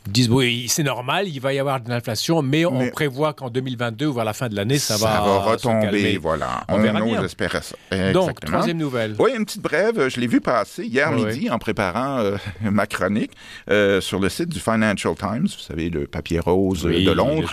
disent, 0.08 0.30
oui, 0.30 0.68
c'est 0.70 0.83
normal, 0.84 1.28
il 1.28 1.40
va 1.40 1.54
y 1.54 1.60
avoir 1.60 1.82
de 1.82 1.90
l'inflation, 1.90 2.42
mais, 2.42 2.66
on 2.66 2.90
prévoit 2.90 3.34
qu'en 3.34 3.50
2022 3.50 4.08
ou 4.08 4.14
vers 4.14 4.26
la 4.26 4.34
fin 4.34 4.50
de 4.50 4.56
l'année, 4.56 4.78
ça, 4.78 4.98
va, 4.98 5.20
retomber. 5.20 6.18
Voilà, 6.18 6.64
on, 6.70 6.84
on, 6.84 7.24
espérait 7.24 7.62
ça. 7.62 7.76
Donc, 8.12 8.40
troisième 8.42 8.78
nouvelle. 8.78 9.16
Oui, 9.20 9.32
une 9.36 9.46
petite 9.46 9.62
brève. 9.62 10.10
Je 10.10 10.20
l'ai 10.20 10.28
vu 10.28 10.42
passer 10.42 10.84
hier 10.86 11.12
midi 11.12 11.50
en 11.50 11.58
préparant 11.58 12.20
euh, 12.20 12.38
ma 12.62 12.86
chronique 12.88 13.32
euh, 13.70 14.02
sur 14.02 14.20
le 14.20 14.30
site 14.30 14.50
du 14.50 14.60
Financial 14.60 15.16
Times. 15.16 15.48
Vous 15.48 15.64
savez, 15.68 15.90
le 15.90 16.08
papier 16.08 16.40
rose 16.40 16.84
de 16.84 17.12
Londres. 17.12 17.50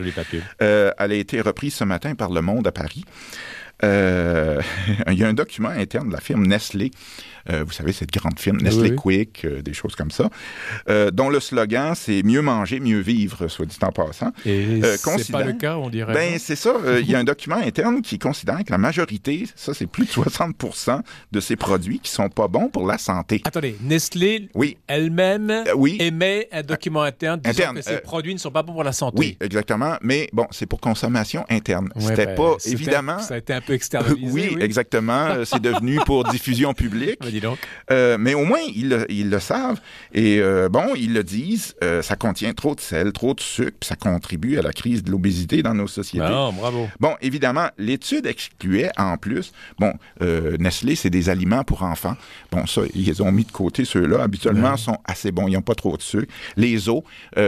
Euh, 0.62 0.92
elle 0.98 1.12
a 1.12 1.14
été 1.14 1.40
reprise 1.40 1.74
ce 1.74 1.84
matin 1.84 2.14
par 2.14 2.30
Le 2.30 2.42
Monde 2.42 2.66
à 2.66 2.72
Paris. 2.72 3.04
il 3.82 3.86
y 3.86 5.24
a 5.24 5.28
un 5.28 5.32
document 5.32 5.70
interne 5.70 6.08
de 6.08 6.12
la 6.12 6.20
firme 6.20 6.46
Nestlé 6.46 6.90
euh, 7.50 7.64
vous 7.64 7.72
savez, 7.72 7.92
cette 7.92 8.12
grande 8.12 8.38
firme 8.38 8.58
Nestlé 8.58 8.94
Quick, 8.94 9.44
euh, 9.44 9.62
des 9.62 9.72
choses 9.72 9.96
comme 9.96 10.10
ça, 10.10 10.28
euh, 10.88 11.10
dont 11.10 11.28
le 11.28 11.40
slogan, 11.40 11.94
c'est 11.94 12.22
mieux 12.22 12.42
manger, 12.42 12.80
mieux 12.80 13.00
vivre, 13.00 13.48
soit 13.48 13.66
dit 13.66 13.76
en 13.82 13.92
passant. 13.92 14.32
Et 14.44 14.80
c'est 14.82 15.32
pas 15.32 15.44
le 15.44 15.54
cas, 15.54 15.76
on 15.76 15.90
dirait. 15.90 16.12
Ben, 16.12 16.38
c'est 16.38 16.56
ça. 16.56 16.74
Il 17.00 17.10
y 17.10 17.14
a 17.14 17.18
un 17.18 17.24
document 17.24 17.56
interne 17.56 18.02
qui 18.02 18.18
considère 18.18 18.58
que 18.58 18.70
la 18.70 18.78
majorité, 18.78 19.46
ça, 19.56 19.74
c'est 19.74 19.86
plus 19.86 20.06
de 20.06 20.10
60 20.10 20.56
de 21.32 21.40
ces 21.40 21.56
produits 21.56 21.98
qui 22.00 22.10
sont 22.10 22.28
pas 22.28 22.48
bons 22.48 22.68
pour 22.68 22.86
la 22.86 22.98
santé. 22.98 23.40
Attendez, 23.44 23.76
Nestlé 23.82 24.48
oui. 24.54 24.76
elle-même 24.86 25.64
oui. 25.74 25.96
émet 26.00 26.48
un 26.52 26.62
document 26.62 27.02
interne 27.02 27.40
disant 27.40 27.74
que 27.74 27.82
ces 27.82 27.98
produits 27.98 28.34
ne 28.34 28.38
sont 28.38 28.50
pas 28.50 28.62
bons 28.62 28.72
pour 28.72 28.84
la 28.84 28.92
santé. 28.92 29.16
Oui, 29.18 29.36
exactement. 29.40 29.96
Mais 30.02 30.28
bon, 30.32 30.46
c'est 30.50 30.66
pour 30.66 30.80
consommation 30.80 31.44
interne. 31.48 31.90
C'était 31.98 32.26
ben, 32.26 32.36
pas, 32.36 32.56
évidemment... 32.66 33.18
Ça 33.18 33.34
a 33.34 33.38
été 33.38 33.52
un 33.52 33.60
peu 33.60 33.72
externalisé. 33.72 34.30
oui, 34.32 34.56
exactement. 34.60 35.44
c'est 35.44 35.60
devenu 35.60 35.98
pour 36.06 36.24
diffusion 36.30 36.74
publique. 36.74 37.18
Euh, 37.90 38.16
mais 38.18 38.34
au 38.34 38.44
moins, 38.44 38.60
ils 38.74 38.88
le, 39.30 39.38
savent. 39.40 39.80
Et 40.12 40.38
euh, 40.40 40.68
bon, 40.68 40.94
ils 40.96 41.12
le 41.12 41.24
disent, 41.24 41.74
euh, 41.82 42.02
ça 42.02 42.16
contient 42.16 42.52
trop 42.52 42.74
de 42.74 42.80
sel, 42.80 43.12
trop 43.12 43.34
de 43.34 43.40
sucre, 43.40 43.76
puis 43.80 43.88
ça 43.88 43.96
contribue 43.96 44.58
à 44.58 44.62
la 44.62 44.72
crise 44.72 45.02
de 45.02 45.10
l'obésité 45.10 45.62
dans 45.62 45.74
nos 45.74 45.86
sociétés. 45.86 46.28
Non, 46.28 46.52
bravo. 46.52 46.88
Bon, 46.98 47.14
évidemment, 47.20 47.68
l'étude 47.78 48.26
excluait 48.26 48.90
en 48.96 49.16
plus, 49.16 49.52
bon, 49.78 49.92
Nestlé, 50.20 50.94
c'est 50.94 51.10
des 51.10 51.28
aliments 51.28 51.64
pour 51.64 51.82
enfants. 51.82 52.16
Bon, 52.50 52.66
ça, 52.66 52.82
ils 52.94 53.22
ont 53.22 53.32
mis 53.32 53.44
de 53.44 53.52
côté 53.52 53.84
ceux-là. 53.84 54.22
Habituellement, 54.22 54.76
sont 54.76 54.98
assez 55.04 55.32
bons. 55.32 55.48
Ils 55.48 55.54
n'ont 55.54 55.62
pas 55.62 55.74
trop 55.74 55.96
de 55.96 56.02
sucre. 56.02 56.32
Les 56.56 56.88
os, 56.88 57.02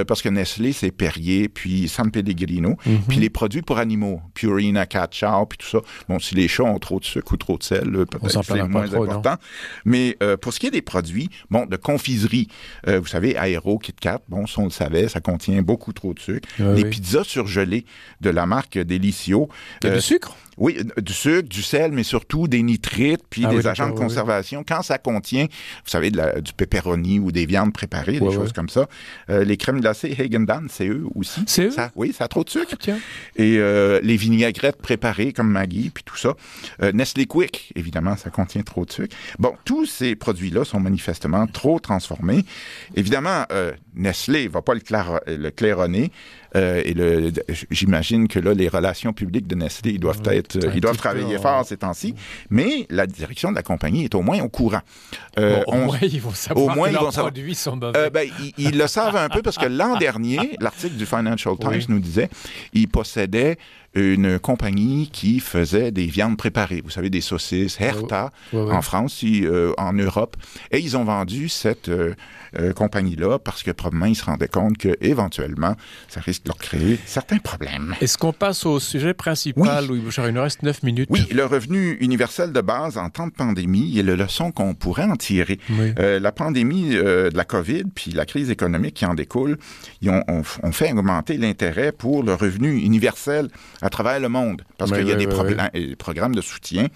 parce 0.06 0.22
que 0.22 0.28
Nestlé, 0.28 0.72
c'est 0.72 0.90
Perrier, 0.90 1.48
puis 1.48 1.88
San 1.88 2.10
Pellegrino, 2.10 2.76
mhm. 2.84 3.00
puis 3.08 3.18
les 3.18 3.30
produits 3.30 3.62
pour 3.62 3.78
animaux, 3.78 4.20
Purina, 4.34 4.86
Cat 4.86 5.08
Chow, 5.10 5.46
puis 5.46 5.58
tout 5.58 5.66
ça. 5.66 5.78
Bon, 6.08 6.18
si 6.18 6.34
les 6.34 6.48
chats 6.48 6.64
ont 6.64 6.78
trop 6.78 7.00
de 7.00 7.04
sucre 7.04 7.32
ou 7.32 7.36
trop 7.36 7.58
de 7.58 7.62
sel, 7.62 7.90
peut-être 8.06 8.42
c'est 8.42 8.68
moins 8.68 8.92
important. 8.92 9.36
Mais 9.84 10.16
euh, 10.22 10.36
pour 10.36 10.52
ce 10.52 10.60
qui 10.60 10.66
est 10.66 10.70
des 10.70 10.82
produits, 10.82 11.28
bon, 11.50 11.66
de 11.66 11.76
confiserie, 11.76 12.48
euh, 12.88 13.00
vous 13.00 13.06
savez, 13.06 13.36
Aéro, 13.36 13.78
KitKat, 13.78 14.20
bon, 14.28 14.46
ça 14.46 14.60
on 14.60 14.64
le 14.64 14.70
savait, 14.70 15.08
ça 15.08 15.20
contient 15.20 15.62
beaucoup 15.62 15.92
trop 15.92 16.14
de 16.14 16.20
sucre. 16.20 16.48
les 16.58 16.84
pizzas 16.84 17.24
surgelées 17.24 17.84
de 18.20 18.30
la 18.30 18.46
marque 18.46 18.78
Delicio. 18.78 19.48
Il 19.82 19.88
y 19.88 19.92
a 19.92 19.94
du 19.94 20.00
sucre? 20.00 20.36
Oui, 20.58 20.78
du 21.00 21.12
sucre, 21.12 21.48
du 21.48 21.62
sel, 21.62 21.92
mais 21.92 22.02
surtout 22.02 22.48
des 22.48 22.62
nitrites, 22.62 23.22
puis 23.30 23.44
ah 23.46 23.50
des 23.50 23.66
agents 23.66 23.88
de 23.88 23.94
conservation. 23.98 24.64
Quand 24.66 24.82
ça 24.82 24.98
contient, 24.98 25.44
vous 25.44 25.90
savez, 25.90 26.10
du 26.10 26.52
pepperoni 26.56 27.18
ou 27.18 27.32
des 27.32 27.46
viandes 27.46 27.72
préparées, 27.72 28.20
des 28.20 28.32
choses 28.32 28.52
comme 28.52 28.68
ça. 28.68 28.88
les 29.28 29.56
crèmes 29.56 29.80
glacées 29.80 30.14
Hagen-Dazs, 30.18 30.68
c'est 30.68 30.88
eux 30.88 31.04
aussi. 31.14 31.42
C'est 31.46 31.66
eux? 31.66 31.70
Ça, 31.70 31.90
oui, 31.96 32.12
ça 32.12 32.24
a 32.24 32.28
trop 32.28 32.44
de 32.44 32.50
sucre. 32.50 32.76
Ah, 32.88 32.92
Et 33.36 33.58
les 34.02 34.16
vinaigrettes 34.16 34.80
préparées 34.80 35.32
comme 35.32 35.50
Maggie, 35.50 35.90
puis 35.90 36.04
tout 36.04 36.16
ça. 36.16 36.34
Nestlé 36.92 37.26
Quick, 37.26 37.72
évidemment, 37.74 38.16
ça 38.16 38.30
contient 38.30 38.62
trop 38.62 38.84
de 38.84 38.92
sucre. 38.92 39.16
Bon, 39.38 39.54
tous 39.64 39.86
ces 39.86 40.14
produits-là 40.16 40.64
sont 40.64 40.80
manifestement 40.80 41.46
trop 41.46 41.80
transformés. 41.80 42.44
Évidemment, 42.94 43.44
euh, 43.52 43.72
Nestlé 43.94 44.48
va 44.48 44.62
pas 44.62 44.74
le, 44.74 44.80
le 45.36 45.50
claironner. 45.50 46.10
Euh, 46.54 46.82
et 46.84 46.94
j'imagine 47.70 48.28
que 48.28 48.38
là, 48.38 48.52
les 48.52 48.68
relations 48.68 49.12
publiques 49.12 49.46
de 49.46 49.54
Nestlé, 49.54 49.92
ils 49.92 50.00
doivent 50.00 50.20
être, 50.26 50.41
ils 50.74 50.80
doivent 50.80 50.96
travailler 50.96 51.38
fort 51.38 51.64
ces 51.64 51.76
temps-ci. 51.76 52.14
Mais 52.50 52.86
la 52.90 53.06
direction 53.06 53.50
de 53.50 53.56
la 53.56 53.62
compagnie 53.62 54.04
est 54.04 54.14
au 54.14 54.22
moins 54.22 54.40
au 54.40 54.48
courant. 54.48 54.80
Euh, 55.38 55.62
au 55.66 55.76
moins, 55.76 55.98
ils 56.02 56.20
vont 56.20 56.32
savoir 56.32 56.74
que 56.74 56.92
leurs 56.92 57.12
produits 57.12 57.54
sont 57.54 57.76
mauvais. 57.76 58.10
ben, 58.10 58.28
ils, 58.58 58.76
le 58.76 58.86
savent 58.86 59.16
un 59.16 59.28
peu 59.28 59.42
parce 59.42 59.58
que 59.58 59.66
l'an 59.66 59.96
dernier, 59.96 60.56
l'article 60.60 60.96
du 60.96 61.06
Financial 61.06 61.54
Times 61.60 61.82
nous 61.88 62.00
disait, 62.00 62.28
ils 62.72 62.88
possédaient 62.88 63.58
une 63.94 64.38
compagnie 64.38 65.10
qui 65.12 65.40
faisait 65.40 65.90
des 65.90 66.06
viandes 66.06 66.36
préparées. 66.36 66.80
Vous 66.82 66.90
savez, 66.90 67.10
des 67.10 67.20
saucisses, 67.20 67.80
Herta, 67.80 68.32
en 68.54 68.82
France, 68.82 69.22
euh, 69.24 69.72
en 69.76 69.92
Europe. 69.92 70.36
Et 70.70 70.78
ils 70.78 70.96
ont 70.96 71.04
vendu 71.04 71.48
cette 71.48 71.88
euh, 71.88 72.14
euh, 72.58 72.72
compagnie-là 72.72 73.38
parce 73.38 73.62
que 73.62 73.70
probablement 73.70 74.06
ils 74.06 74.16
se 74.16 74.24
rendaient 74.24 74.48
compte 74.48 74.78
que 74.78 74.96
éventuellement 75.00 75.74
ça 76.08 76.20
risque 76.20 76.44
de 76.44 76.48
leur 76.48 76.58
créer 76.58 76.98
certains 77.04 77.38
problèmes. 77.38 77.94
Est-ce 78.00 78.16
qu'on 78.16 78.32
passe 78.32 78.64
au 78.64 78.80
sujet 78.80 79.14
principal, 79.14 79.86
Louis 79.86 80.00
Bouchard? 80.00 80.28
Il 80.28 80.34
nous 80.34 80.42
reste 80.42 80.62
neuf 80.62 80.82
minutes. 80.82 81.08
Oui, 81.10 81.26
le 81.30 81.44
revenu 81.44 81.92
universel 82.00 82.52
de 82.52 82.60
base 82.60 82.96
en 82.96 83.10
temps 83.10 83.26
de 83.26 83.32
pandémie 83.32 83.98
et 83.98 84.02
la 84.02 84.16
leçon 84.16 84.52
qu'on 84.52 84.74
pourrait 84.74 85.04
en 85.04 85.16
tirer. 85.16 85.58
la 85.96 86.32
pandémie 86.32 86.90
de 86.90 87.30
la 87.34 87.44
COVID 87.44 87.84
puis 87.94 88.12
la 88.12 88.24
crise 88.24 88.50
économique 88.50 88.94
qui 88.94 89.06
en 89.06 89.14
découle, 89.14 89.58
ils 90.00 90.10
ont, 90.10 90.22
ont 90.28 90.72
fait 90.72 90.92
augmenter 90.92 91.36
l'intérêt 91.36 91.92
pour 91.92 92.22
le 92.22 92.34
revenu 92.34 92.78
universel 92.78 93.48
à 93.82 93.90
travers 93.90 94.20
le 94.20 94.28
monde, 94.28 94.62
parce 94.78 94.92
qu'il 94.92 95.06
y 95.06 95.12
a 95.12 95.16
des, 95.16 95.26
programmes 95.96 96.34
de 96.34 96.40
soutien. 96.40 96.86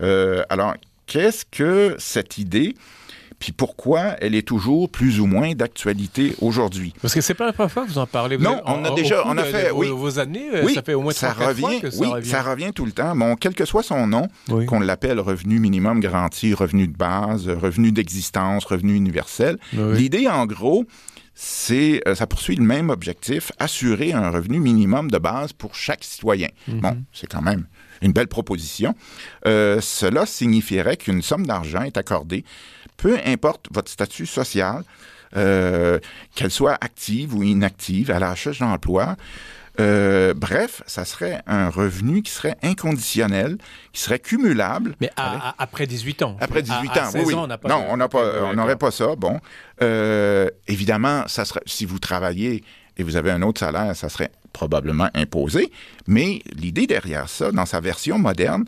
Euh, 0.00 0.42
alors, 0.48 0.74
qu'est-ce 1.06 1.44
que 1.44 1.96
cette 1.98 2.38
idée 2.38 2.74
puis 3.38 3.52
pourquoi 3.52 4.16
elle 4.20 4.34
est 4.34 4.46
toujours 4.46 4.90
plus 4.90 5.20
ou 5.20 5.26
moins 5.26 5.52
d'actualité 5.52 6.34
aujourd'hui? 6.40 6.92
Parce 7.00 7.14
que 7.14 7.20
c'est 7.20 7.34
pas 7.34 7.46
la 7.46 7.52
première 7.52 7.70
fois 7.70 7.84
que 7.84 7.90
vous 7.90 7.98
en 7.98 8.06
parlez. 8.06 8.36
non, 8.36 8.60
on 8.66 8.84
a 8.84 8.90
déjà, 8.90 9.22
on 9.26 9.36
a 9.38 9.44
fait, 9.44 9.70
oui, 9.70 9.88
vos 9.90 10.18
années, 10.18 10.48
ça 10.74 10.82
fait 10.82 10.94
au 10.94 11.02
moins 11.02 11.12
ça 11.12 11.32
revient, 11.32 11.60
fois 11.60 11.80
que 11.80 11.90
ça 11.90 12.00
oui, 12.00 12.24
ça 12.24 12.42
revient 12.42 12.72
tout 12.74 12.84
le 12.84 12.90
temps. 12.90 13.14
Bon, 13.14 13.36
quel 13.36 13.54
que 13.54 13.64
soit 13.64 13.84
son 13.84 14.08
nom, 14.08 14.26
qu'on 14.66 14.80
l'appelle 14.80 15.20
revenu 15.20 15.60
minimum 15.60 16.00
garanti, 16.00 16.52
revenu 16.52 16.88
de 16.88 16.96
base, 16.96 17.48
revenu 17.48 17.92
d'existence, 17.92 18.64
revenu 18.64 18.94
universel. 18.94 19.58
L'idée, 19.72 20.26
en 20.26 20.44
gros, 20.46 20.84
c'est 21.40 22.02
euh, 22.08 22.16
ça 22.16 22.26
poursuit 22.26 22.56
le 22.56 22.64
même 22.64 22.90
objectif, 22.90 23.52
assurer 23.60 24.12
un 24.12 24.28
revenu 24.28 24.58
minimum 24.58 25.08
de 25.08 25.18
base 25.18 25.52
pour 25.52 25.76
chaque 25.76 26.02
citoyen. 26.02 26.48
Mhm. 26.66 26.80
Bon, 26.80 27.04
c'est 27.12 27.28
quand 27.28 27.42
même 27.42 27.68
une 28.02 28.10
belle 28.10 28.26
proposition. 28.26 28.96
Euh, 29.46 29.80
cela 29.80 30.26
signifierait 30.26 30.96
qu'une 30.96 31.22
somme 31.22 31.46
d'argent 31.46 31.82
est 31.82 31.96
accordée, 31.96 32.44
peu 32.96 33.18
importe 33.24 33.66
votre 33.70 33.88
statut 33.88 34.26
social, 34.26 34.82
euh, 35.36 36.00
qu'elle 36.34 36.50
soit 36.50 36.76
active 36.80 37.36
ou 37.36 37.44
inactive, 37.44 38.10
à 38.10 38.18
la 38.18 38.32
recherche 38.32 38.58
d'emploi, 38.58 39.16
euh, 39.80 40.34
bref, 40.34 40.82
ça 40.86 41.04
serait 41.04 41.40
un 41.46 41.70
revenu 41.70 42.22
qui 42.22 42.32
serait 42.32 42.56
inconditionnel, 42.62 43.58
qui 43.92 44.00
serait 44.00 44.18
cumulable. 44.18 44.96
Mais 45.00 45.10
après 45.58 45.86
18 45.86 46.22
ans. 46.22 46.36
Après 46.40 46.62
18 46.62 46.90
ans, 46.98 47.10
oui, 47.24 47.34
on 47.34 47.46
n'a 47.46 47.58
pas 47.58 47.68
Non, 47.68 47.86
on 47.90 48.54
n'aurait 48.54 48.76
pas 48.76 48.90
ça. 48.90 49.14
Bon, 49.16 49.40
euh, 49.82 50.48
évidemment, 50.66 51.24
ça 51.28 51.44
serait 51.44 51.60
si 51.66 51.84
vous 51.84 51.98
travaillez 51.98 52.64
et 52.96 53.02
vous 53.02 53.16
avez 53.16 53.30
un 53.30 53.42
autre 53.42 53.60
salaire, 53.60 53.94
ça 53.94 54.08
serait 54.08 54.30
probablement 54.52 55.08
imposé, 55.14 55.70
mais 56.06 56.42
l'idée 56.56 56.86
derrière 56.86 57.28
ça, 57.28 57.52
dans 57.52 57.66
sa 57.66 57.80
version 57.80 58.18
moderne, 58.18 58.64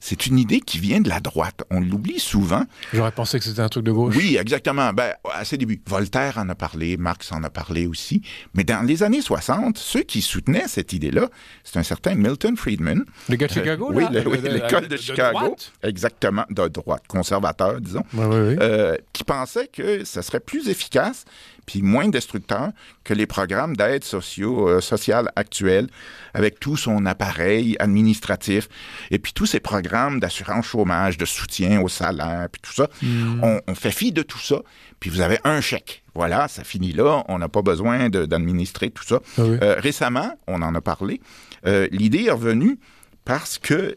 c'est 0.00 0.26
une 0.26 0.38
idée 0.38 0.60
qui 0.60 0.78
vient 0.78 1.00
de 1.00 1.08
la 1.08 1.20
droite. 1.20 1.64
On 1.70 1.80
l'oublie 1.80 2.20
souvent. 2.20 2.64
J'aurais 2.92 3.12
pensé 3.12 3.38
que 3.38 3.44
c'était 3.44 3.60
un 3.60 3.68
truc 3.68 3.84
de 3.84 3.92
gauche. 3.92 4.14
Oui, 4.16 4.36
exactement. 4.40 4.92
Ben, 4.92 5.14
à 5.32 5.44
ses 5.44 5.56
débuts. 5.56 5.80
Voltaire 5.86 6.38
en 6.38 6.48
a 6.48 6.54
parlé, 6.54 6.96
Marx 6.96 7.32
en 7.32 7.42
a 7.42 7.50
parlé 7.50 7.86
aussi. 7.86 8.22
Mais 8.54 8.64
dans 8.64 8.86
les 8.86 9.02
années 9.02 9.20
60, 9.20 9.76
ceux 9.78 10.02
qui 10.02 10.22
soutenaient 10.22 10.68
cette 10.68 10.92
idée-là, 10.92 11.28
c'est 11.64 11.78
un 11.78 11.82
certain 11.82 12.14
Milton 12.14 12.56
Friedman. 12.56 13.04
Le 13.28 13.36
gars 13.36 13.48
de 13.48 13.52
Chicago, 13.52 13.90
là? 13.90 14.08
Oui, 14.12 14.38
l'école 14.42 14.88
de, 14.88 14.96
Chicago. 14.96 15.56
exactement, 15.82 16.44
de 16.50 16.68
droite, 16.68 17.02
conservateur, 17.08 17.80
disons. 17.80 18.04
Oui, 18.14 18.24
oui, 18.26 18.56
euh, 18.60 18.96
qui 19.12 19.24
pensait 19.24 19.66
que 19.66 20.04
ça 20.04 20.22
serait 20.22 20.40
plus 20.40 20.68
efficace 20.68 21.24
puis 21.66 21.82
moins 21.82 22.08
destructeur 22.08 22.70
que 23.04 23.14
les 23.14 23.26
programmes 23.26 23.76
d'aide 23.76 24.04
sociaux, 24.04 24.68
euh, 24.68 24.80
sociale 24.80 25.23
actuels, 25.36 25.88
avec 26.32 26.60
tout 26.60 26.76
son 26.76 27.06
appareil 27.06 27.76
administratif, 27.78 28.68
et 29.10 29.18
puis 29.18 29.32
tous 29.32 29.46
ces 29.46 29.60
programmes 29.60 30.20
d'assurance 30.20 30.66
chômage, 30.66 31.18
de 31.18 31.24
soutien 31.24 31.80
au 31.80 31.88
salaire, 31.88 32.48
puis 32.50 32.60
tout 32.62 32.72
ça. 32.72 32.88
Hmm. 33.02 33.40
On, 33.66 33.74
fait 33.74 33.90
fi 33.90 34.12
de 34.12 34.22
tout 34.22 34.38
ça, 34.38 34.62
puis 35.00 35.10
vous 35.10 35.20
avez 35.20 35.38
un 35.44 35.60
chèque. 35.60 36.02
Voilà, 36.14 36.48
ça 36.48 36.64
finit 36.64 36.92
là, 36.92 37.24
on 37.28 37.38
n'a 37.38 37.48
pas 37.48 37.62
besoin 37.62 38.08
d'administrer 38.08 38.90
tout 38.90 39.04
ça. 39.04 39.20
Ah 39.36 39.42
euh, 39.42 39.76
récemment, 39.78 40.32
on 40.46 40.62
en 40.62 40.74
a 40.74 40.80
parlé, 40.80 41.20
euh, 41.66 41.88
l'idée 41.90 42.24
est 42.24 42.30
revenue 42.30 42.78
parce 43.24 43.58
que 43.58 43.96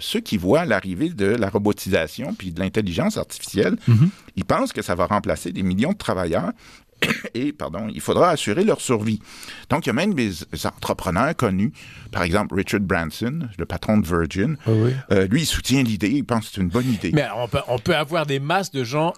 ceux 0.00 0.20
qui 0.20 0.38
voient 0.38 0.64
l'arrivée 0.64 1.10
de 1.10 1.26
la 1.26 1.50
robotisation 1.50 2.34
puis 2.34 2.52
de 2.52 2.60
l'intelligence 2.60 3.18
artificielle, 3.18 3.76
mm-hmm. 3.86 4.08
ils 4.36 4.44
pensent 4.46 4.72
que 4.72 4.80
ça 4.80 4.94
va 4.94 5.04
remplacer 5.04 5.52
des 5.52 5.62
millions 5.62 5.92
de 5.92 5.98
travailleurs 5.98 6.52
et 7.34 7.52
pardon, 7.52 7.88
il 7.92 8.00
faudra 8.00 8.30
assurer 8.30 8.64
leur 8.64 8.80
survie. 8.80 9.20
Donc, 9.70 9.86
il 9.86 9.88
y 9.88 9.90
a 9.90 9.94
même 9.94 10.14
des 10.14 10.32
entrepreneurs 10.64 11.34
connus, 11.36 11.72
par 12.10 12.22
exemple 12.22 12.54
Richard 12.54 12.80
Branson, 12.80 13.48
le 13.58 13.66
patron 13.66 13.98
de 13.98 14.06
Virgin. 14.06 14.56
Ah 14.66 14.70
euh, 15.12 15.26
lui, 15.26 15.42
il 15.42 15.46
soutient 15.46 15.82
l'idée, 15.82 16.10
il 16.10 16.24
pense 16.24 16.48
que 16.48 16.54
c'est 16.54 16.60
une 16.60 16.68
bonne 16.68 16.88
idée. 16.88 17.10
Mais 17.12 17.26
on 17.36 17.48
peut, 17.48 17.60
on 17.68 17.78
peut 17.78 17.96
avoir 17.96 18.26
des 18.26 18.40
masses 18.40 18.70
de 18.70 18.84
gens 18.84 19.14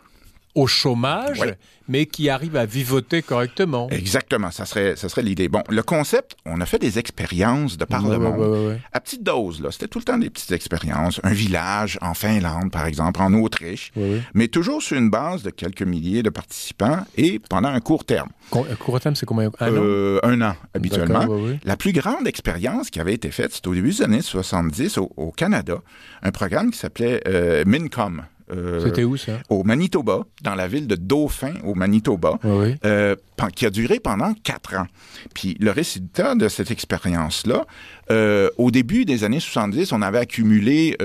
au 0.55 0.67
chômage, 0.67 1.41
mais 1.89 2.07
qui 2.07 2.29
arrivent 2.29 2.57
à 2.57 2.65
vivoter 2.65 3.23
correctement. 3.23 3.89
Exactement, 3.91 4.51
ça 4.51 4.65
serait, 4.65 4.97
ça 4.97 5.09
serait 5.09 5.23
l'idée. 5.23 5.49
Bon, 5.49 5.63
le 5.69 5.83
concept, 5.83 6.37
on 6.47 6.61
a 6.61 6.67
fait 6.67 6.79
des 6.79 6.99
expériences 6.99 7.77
de 7.77 7.85
par 7.85 8.07
le 8.07 8.19
monde. 8.19 8.79
à 8.93 9.01
petite 9.01 9.23
dose, 9.23 9.61
là. 9.61 9.71
C'était 9.71 9.89
tout 9.89 9.99
le 9.99 10.05
temps 10.05 10.19
des 10.19 10.31
petites 10.31 10.53
expériences. 10.53 11.21
Un 11.23 11.33
village 11.33 11.99
en 12.01 12.15
Finlande, 12.15 12.71
par 12.71 12.87
exemple, 12.87 13.21
en 13.21 13.33
Autriche, 13.35 13.93
mais 14.35 14.49
toujours 14.49 14.83
sur 14.83 14.97
une 14.97 15.11
base 15.11 15.43
de 15.43 15.51
quelques 15.51 15.83
milliers 15.83 16.23
de 16.23 16.31
participants 16.31 17.05
et 17.17 17.39
pendant 17.39 17.69
un 17.69 17.81
court 17.81 18.05
terme. 18.05 18.29
Un 18.53 18.77
court 18.77 19.01
terme, 19.01 19.15
c'est 19.17 19.27
combien? 19.27 19.51
Un 19.61 19.69
an? 19.69 19.81
Euh, 19.83 20.21
un 20.23 20.41
an, 20.43 20.57
habituellement. 20.75 21.27
La 21.65 21.77
plus 21.77 21.93
grande 21.93 22.27
expérience 22.27 22.91
qui 22.91 23.01
avait 23.01 23.15
été 23.15 23.31
faite, 23.31 23.53
c'était 23.53 23.69
au 23.69 23.75
début 23.75 23.91
des 23.91 24.03
années 24.03 24.23
70 24.23 24.99
au, 24.99 25.33
Canada, 25.37 25.79
un 26.23 26.31
programme 26.31 26.71
qui 26.71 26.79
s'appelait 26.79 27.21
euh, 27.27 27.65
MINCOM, 27.67 28.23
euh, 28.53 28.85
C'était 28.85 29.05
où 29.05 29.17
ça? 29.17 29.41
Au 29.49 29.63
Manitoba, 29.65 30.25
dans 30.43 30.55
la 30.55 30.69
ville 30.69 30.87
de 30.87 30.97
Dauphin, 30.97 31.55
au 31.65 31.75
Manitoba, 31.75 32.39
euh, 32.85 33.17
qui 33.55 33.67
a 33.67 33.71
duré 33.71 34.01
pendant 34.01 34.35
quatre 34.35 34.75
ans. 34.77 34.87
Puis 35.35 35.57
le 35.61 35.71
résultat 35.71 36.35
de 36.35 36.49
cette 36.49 36.71
expérience-là, 36.71 37.67
euh, 38.11 38.51
au 38.59 38.71
début 38.71 39.05
des 39.05 39.25
années 39.25 39.41
70, 39.41 39.93
on 39.93 40.03
avait 40.03 40.19
accumulé 40.19 40.97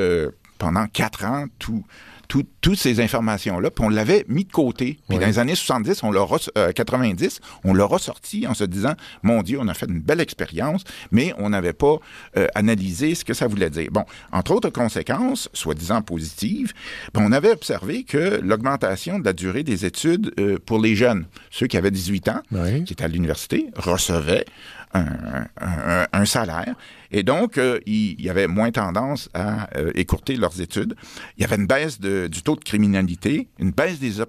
pendant 0.57 0.87
quatre 0.87 1.25
ans 1.25 1.45
tout, 1.57 1.85
toutes 2.29 2.77
ces 2.77 3.01
informations-là, 3.01 3.71
puis 3.71 3.83
on 3.83 3.89
l'avait 3.89 4.23
mis 4.27 4.45
de 4.45 4.51
côté. 4.51 4.99
Puis 5.09 5.17
dans 5.17 5.25
les 5.25 5.39
années 5.39 5.55
70, 5.55 6.03
on 6.03 6.11
l'a 6.11 6.25
90, 6.73 7.41
on 7.63 7.73
l'a 7.73 7.85
ressorti 7.85 8.45
en 8.47 8.53
se 8.53 8.63
disant, 8.63 8.93
mon 9.23 9.41
Dieu, 9.41 9.57
on 9.59 9.67
a 9.67 9.73
fait 9.73 9.87
une 9.87 9.99
belle 9.99 10.21
expérience, 10.21 10.83
mais 11.11 11.33
on 11.37 11.49
n'avait 11.49 11.73
pas 11.73 11.95
euh, 12.37 12.47
analysé 12.55 13.15
ce 13.15 13.25
que 13.25 13.33
ça 13.33 13.47
voulait 13.47 13.69
dire. 13.71 13.89
Bon, 13.91 14.05
entre 14.31 14.51
autres 14.51 14.69
conséquences, 14.69 15.49
soi-disant 15.53 16.01
positives, 16.01 16.73
ben, 17.13 17.23
on 17.25 17.31
avait 17.31 17.51
observé 17.51 18.03
que 18.03 18.39
l'augmentation 18.43 19.19
de 19.19 19.25
la 19.25 19.33
durée 19.33 19.63
des 19.63 19.85
études 19.85 20.31
euh, 20.39 20.59
pour 20.63 20.79
les 20.79 20.95
jeunes, 20.95 21.25
ceux 21.49 21.67
qui 21.67 21.77
avaient 21.77 21.91
18 21.91 22.27
ans, 22.29 22.41
qui 22.85 22.93
étaient 22.93 23.03
à 23.03 23.07
l'université, 23.07 23.67
recevaient 23.75 24.45
un, 24.93 26.25
salaire. 26.25 26.75
Et 27.11 27.23
donc, 27.23 27.57
euh, 27.57 27.79
il 27.85 28.21
y 28.21 28.29
avait 28.29 28.47
moins 28.47 28.71
tendance 28.71 29.29
à 29.33 29.67
euh, 29.77 29.91
écourter 29.95 30.35
leurs 30.35 30.61
études. 30.61 30.95
Il 31.37 31.41
y 31.41 31.45
avait 31.45 31.55
une 31.55 31.67
baisse 31.67 31.99
du 31.99 32.41
taux 32.43 32.55
de 32.55 32.63
criminalité, 32.63 33.47
une 33.59 33.71
baisse 33.71 33.99
des 33.99 34.21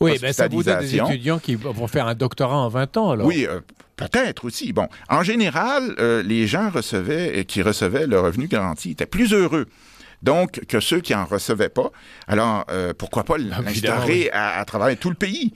Oui, 0.00 0.18
ben 0.20 0.32
ça 0.32 0.48
vous 0.48 0.62
donne 0.62 0.80
des 0.80 0.96
étudiants 0.96 1.38
qui 1.38 1.54
vont 1.54 1.86
faire 1.86 2.06
un 2.06 2.14
doctorat 2.14 2.56
en 2.56 2.68
20 2.68 2.96
ans, 2.96 3.10
alors. 3.10 3.26
Oui, 3.26 3.46
euh, 3.48 3.60
peut-être 3.96 4.44
aussi. 4.44 4.72
Bon, 4.72 4.88
en 5.08 5.22
général, 5.22 5.94
les 6.24 6.46
gens 6.46 6.70
recevaient, 6.70 7.44
qui 7.46 7.62
recevaient 7.62 8.06
le 8.06 8.20
revenu 8.20 8.48
garanti 8.48 8.90
étaient 8.90 9.06
plus 9.06 9.32
heureux 9.32 9.66
donc 10.22 10.60
que 10.66 10.80
ceux 10.80 11.00
qui 11.00 11.14
en 11.14 11.24
recevaient 11.24 11.68
pas. 11.68 11.90
Alors, 12.26 12.64
euh, 12.70 12.92
pourquoi 12.96 13.24
pas 13.24 13.36
ah, 13.36 13.62
l'instaurer 13.62 14.30
à, 14.32 14.58
à 14.58 14.64
travers 14.64 14.96
tout 14.98 15.10
le 15.10 15.16
pays? 15.16 15.52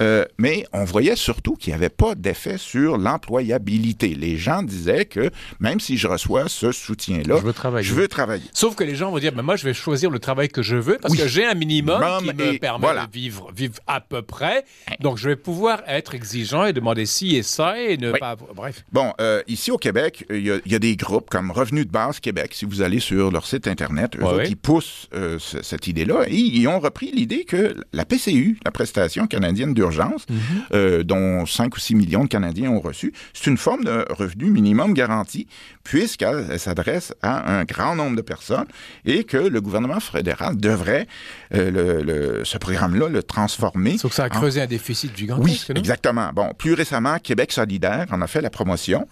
Euh, 0.00 0.24
mais 0.38 0.64
on 0.72 0.84
voyait 0.84 1.16
surtout 1.16 1.56
qu'il 1.56 1.72
n'y 1.72 1.76
avait 1.76 1.88
pas 1.88 2.14
d'effet 2.14 2.58
sur 2.58 2.98
l'employabilité. 2.98 4.14
Les 4.14 4.36
gens 4.36 4.62
disaient 4.62 5.04
que 5.04 5.30
même 5.60 5.80
si 5.80 5.96
je 5.96 6.06
reçois 6.06 6.48
ce 6.48 6.72
soutien-là, 6.72 7.36
je 7.38 7.42
veux 7.42 7.52
travailler. 7.52 7.86
Je 7.86 7.94
veux 7.94 8.08
travailler. 8.08 8.44
Sauf 8.52 8.74
que 8.74 8.84
les 8.84 8.94
gens 8.94 9.10
vont 9.10 9.18
dire, 9.18 9.32
mais 9.34 9.42
moi, 9.42 9.56
je 9.56 9.64
vais 9.64 9.74
choisir 9.74 10.10
le 10.10 10.18
travail 10.18 10.48
que 10.48 10.62
je 10.62 10.76
veux 10.76 10.98
parce 11.00 11.16
que 11.16 11.26
j'ai 11.26 11.44
un 11.44 11.54
minimum 11.54 12.02
qui 12.20 12.34
me 12.34 12.58
permet 12.58 12.94
de 12.94 13.12
vivre, 13.12 13.50
vivre 13.54 13.74
à 13.86 14.00
peu 14.00 14.22
près. 14.22 14.64
Donc, 15.00 15.18
je 15.18 15.28
vais 15.28 15.36
pouvoir 15.36 15.82
être 15.86 16.14
exigeant 16.14 16.64
et 16.64 16.72
demander 16.72 17.06
ci 17.06 17.36
et 17.36 17.42
ça 17.42 17.80
et 17.80 17.96
ne 17.96 18.12
pas... 18.12 18.36
Bref. 18.54 18.84
Bon, 18.92 19.12
euh, 19.20 19.42
ici 19.46 19.70
au 19.70 19.78
Québec, 19.78 20.24
il 20.30 20.60
y, 20.64 20.74
a 20.74 20.78
des 20.78 20.96
groupes 20.96 21.30
comme 21.30 21.50
Revenu 21.50 21.84
de 21.84 21.90
base 21.90 22.20
Québec. 22.20 22.52
Si 22.54 22.64
vous 22.64 22.82
allez 22.82 23.00
sur 23.00 23.30
leur 23.30 23.46
site 23.46 23.66
Internet, 23.66 24.16
eux 24.16 24.42
qui 24.44 24.56
poussent 24.56 25.08
euh, 25.14 25.38
cette 25.38 25.86
idée-là. 25.86 26.24
Et 26.28 26.36
ils 26.36 26.66
ont 26.68 26.78
repris 26.78 27.10
l'idée 27.12 27.44
que 27.44 27.74
la 27.92 28.04
PCU, 28.04 28.58
la 28.64 28.70
prestation 28.70 29.26
canadienne 29.26 29.74
de 29.90 29.98
Mhm. 30.32 30.38
Euh, 30.74 31.02
dont 31.02 31.46
5 31.46 31.76
ou 31.76 31.80
6 31.80 31.94
millions 31.94 32.24
de 32.24 32.28
Canadiens 32.28 32.70
ont 32.70 32.80
reçu. 32.80 33.12
C'est 33.32 33.48
une 33.50 33.56
forme 33.56 33.84
de 33.84 34.04
revenu 34.10 34.50
minimum 34.50 34.94
garanti, 34.94 35.46
puisqu'elle 35.84 36.58
s'adresse 36.58 37.14
à 37.22 37.58
un 37.58 37.64
grand 37.64 37.94
nombre 37.94 38.16
de 38.16 38.22
personnes 38.22 38.66
et 39.04 39.24
que 39.24 39.36
le 39.36 39.60
gouvernement 39.60 40.00
fédéral 40.00 40.56
devrait, 40.56 41.06
euh, 41.54 42.02
le, 42.38 42.44
ce 42.44 42.58
programme-là, 42.58 43.08
le 43.08 43.22
transformer. 43.22 43.98
Sauf 43.98 44.10
que 44.10 44.16
ça 44.16 44.24
a 44.24 44.28
creusé 44.28 44.60
un 44.60 44.66
déficit 44.66 45.16
gigantesque, 45.16 45.66
Oui, 45.70 45.78
exactement. 45.78 46.30
Bon, 46.34 46.50
plus 46.56 46.74
récemment, 46.74 47.18
Québec 47.18 47.52
solidaire 47.52 48.06
en 48.10 48.20
a 48.20 48.26
fait 48.26 48.40
la 48.40 48.50
promotion. 48.50 49.06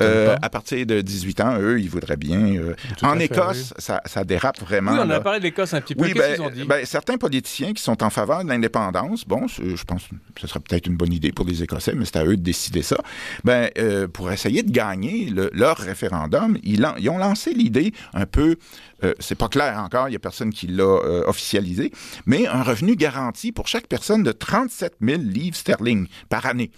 Euh, 0.00 0.36
à 0.40 0.48
partir 0.50 0.86
de 0.86 1.00
18 1.00 1.40
ans, 1.40 1.58
eux, 1.60 1.80
ils 1.80 1.90
voudraient 1.90 2.16
bien. 2.16 2.56
en 3.02 3.18
Écosse, 3.18 3.74
ça, 3.78 4.00
ça, 4.06 4.24
dérape 4.24 4.60
vraiment. 4.60 4.92
Oui, 4.92 4.98
on 5.02 5.10
a 5.10 5.20
parlé 5.20 5.40
d'Écosse 5.40 5.74
un 5.74 5.80
petit 5.80 5.94
peu. 5.94 6.04
Oui, 6.04 6.14
ben, 6.14 6.34
qu'ils 6.34 6.42
ont 6.42 6.50
dit? 6.50 6.64
Ben, 6.64 6.84
certains 6.84 7.16
politiciens 7.16 7.72
qui 7.72 7.82
sont 7.82 8.02
en 8.02 8.10
faveur 8.10 8.44
de 8.44 8.48
l'indépendance, 8.48 9.24
bon, 9.26 9.46
je 9.48 9.84
pense 9.84 10.08
ce 10.40 10.46
serait 10.46 10.60
peut-être 10.60 10.86
une 10.86 10.96
bonne 10.96 11.12
idée 11.12 11.32
pour 11.32 11.46
les 11.46 11.62
Écossais, 11.62 11.94
mais 11.94 12.04
c'est 12.04 12.16
à 12.16 12.24
eux 12.24 12.36
de 12.36 12.42
décider 12.42 12.82
ça, 12.82 12.96
ben, 13.44 13.70
euh, 13.78 14.08
pour 14.08 14.30
essayer 14.30 14.62
de 14.62 14.70
gagner 14.70 15.32
leur 15.52 15.76
référendum, 15.76 16.58
ils, 16.62 16.86
ils 16.98 17.10
ont 17.10 17.18
lancé 17.18 17.52
l'idée 17.52 17.92
un 18.14 18.26
peu 18.26 18.56
euh, 19.04 19.14
c'est 19.18 19.34
pas 19.34 19.48
clair 19.48 19.78
encore, 19.78 20.08
il 20.08 20.12
y 20.12 20.16
a 20.16 20.18
personne 20.18 20.52
qui 20.52 20.66
l'a 20.66 20.84
euh, 20.84 21.24
officialisé, 21.26 21.92
mais 22.26 22.46
un 22.46 22.62
revenu 22.62 22.96
garanti 22.96 23.52
pour 23.52 23.68
chaque 23.68 23.86
personne 23.86 24.22
de 24.22 24.32
37 24.32 24.94
000 25.00 25.22
livres 25.22 25.56
sterling 25.56 26.06
par 26.28 26.46
année. 26.46 26.70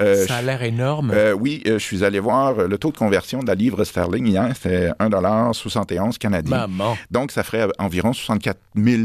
Euh, 0.00 0.26
ça 0.26 0.36
a 0.36 0.42
l'air 0.42 0.62
énorme. 0.62 1.14
oui, 1.38 1.62
je 1.64 1.78
suis 1.78 2.04
allé 2.04 2.20
voir 2.20 2.54
le 2.54 2.78
taux 2.78 2.90
de 2.90 2.96
conversion 2.96 3.40
de 3.42 3.46
la 3.46 3.54
livre 3.54 3.84
sterling 3.84 4.26
hier, 4.26 4.50
c'était 4.54 4.90
1,71 5.00 6.18
canadien. 6.18 6.66
Maman. 6.66 6.96
Donc, 7.10 7.32
ça 7.32 7.42
ferait 7.42 7.68
environ 7.78 8.12
64 8.12 8.58
000 8.76 9.02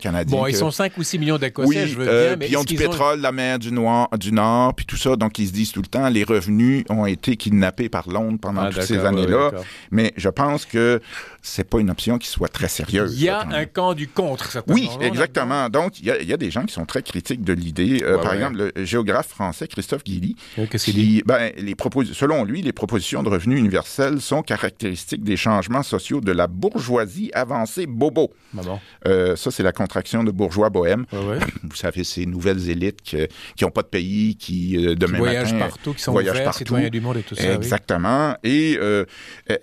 canadiens. 0.00 0.38
Bon, 0.38 0.46
ils 0.46 0.56
sont 0.56 0.70
5 0.70 0.96
ou 0.96 1.02
6 1.02 1.18
millions 1.18 1.38
d'Écossais, 1.38 1.86
je 1.86 1.98
veux 1.98 2.04
bien, 2.04 2.36
mais 2.36 2.36
Puis 2.36 2.48
ils 2.52 2.56
ont 2.56 2.64
du 2.64 2.74
pétrole, 2.76 3.20
la 3.20 3.32
mer 3.32 3.58
du, 3.58 3.72
Noir, 3.72 4.08
du 4.18 4.32
Nord, 4.32 4.74
puis 4.74 4.86
tout 4.86 4.96
ça, 4.96 5.16
donc 5.16 5.38
ils 5.38 5.48
se 5.48 5.52
disent 5.52 5.72
tout 5.72 5.82
le 5.82 5.86
temps, 5.86 6.08
les 6.08 6.24
revenus 6.24 6.84
ont 6.88 7.06
été 7.06 7.36
kidnappés 7.36 7.88
par 7.88 8.08
Londres 8.08 8.38
pendant 8.40 8.62
ah, 8.62 8.70
toutes 8.70 8.82
ces 8.82 8.98
années-là. 8.98 9.52
mais 9.90 10.12
je 10.16 10.28
pense 10.28 10.64
que 10.64 11.00
c'est 11.48 11.64
pas 11.64 11.80
une 11.80 11.90
option 11.90 12.18
qui 12.18 12.28
soit 12.28 12.48
très 12.48 12.68
sérieuse. 12.68 13.14
Il 13.14 13.24
y 13.24 13.28
a 13.28 13.46
un 13.48 13.64
camp 13.64 13.94
du 13.94 14.08
contre, 14.08 14.50
certainement. 14.50 14.80
Oui, 14.80 14.88
exactement. 15.00 15.68
Donc, 15.68 15.98
il 16.00 16.06
y, 16.06 16.32
a, 16.32 16.36
des 16.36 16.50
gens 16.50 16.64
qui 16.64 16.72
sont 16.72 16.86
très 16.86 17.02
critiques 17.02 17.42
de 17.42 17.52
l'idée. 17.52 18.02
Euh, 18.02 18.18
par 18.18 18.34
exemple, 18.34 18.70
le 18.74 18.84
géographe 18.84 19.28
français 19.28 19.66
Christophe 19.66 20.04
Guilly, 20.04 20.36
Qu'est-ce 20.70 20.84
qu'il 20.84 20.94
dit? 20.94 21.22
Ben, 21.26 21.52
les 21.56 21.74
selon 22.12 22.44
lui, 22.44 22.62
les 22.62 22.72
propositions 22.72 23.22
de 23.22 23.28
revenus 23.28 23.58
universels 23.58 24.20
sont 24.20 24.42
caractéristiques 24.42 25.24
des 25.24 25.36
changements 25.36 25.82
sociaux 25.82 26.20
de 26.20 26.32
la 26.32 26.46
bourgeoisie 26.46 27.30
avancée 27.34 27.86
bobo. 27.86 28.32
Ah 28.56 28.60
euh, 29.06 29.36
ça, 29.36 29.50
c'est 29.50 29.62
la 29.62 29.72
contraction 29.72 30.24
de 30.24 30.30
bourgeois 30.30 30.70
bohème. 30.70 31.06
Vous 31.12 31.76
savez, 31.76 32.04
ces 32.04 32.26
nouvelles 32.26 32.68
élites 32.70 33.02
qui 33.02 33.16
n'ont 33.62 33.70
pas 33.70 33.82
de 33.82 33.88
pays, 33.88 34.36
qui, 34.36 34.76
euh, 34.76 34.94
demain 34.94 35.14
qui 35.14 35.18
voyagent 35.18 35.58
partout, 35.58 35.94
qui 35.94 36.02
sont 36.02 36.12
voyagent 36.12 36.44
partout. 36.44 36.58
citoyens 36.58 36.90
du 36.90 37.00
monde 37.00 37.16
et 37.16 37.22
tout 37.22 37.34
ça. 37.34 37.54
Exactement. 37.54 38.36
Et, 38.44 38.78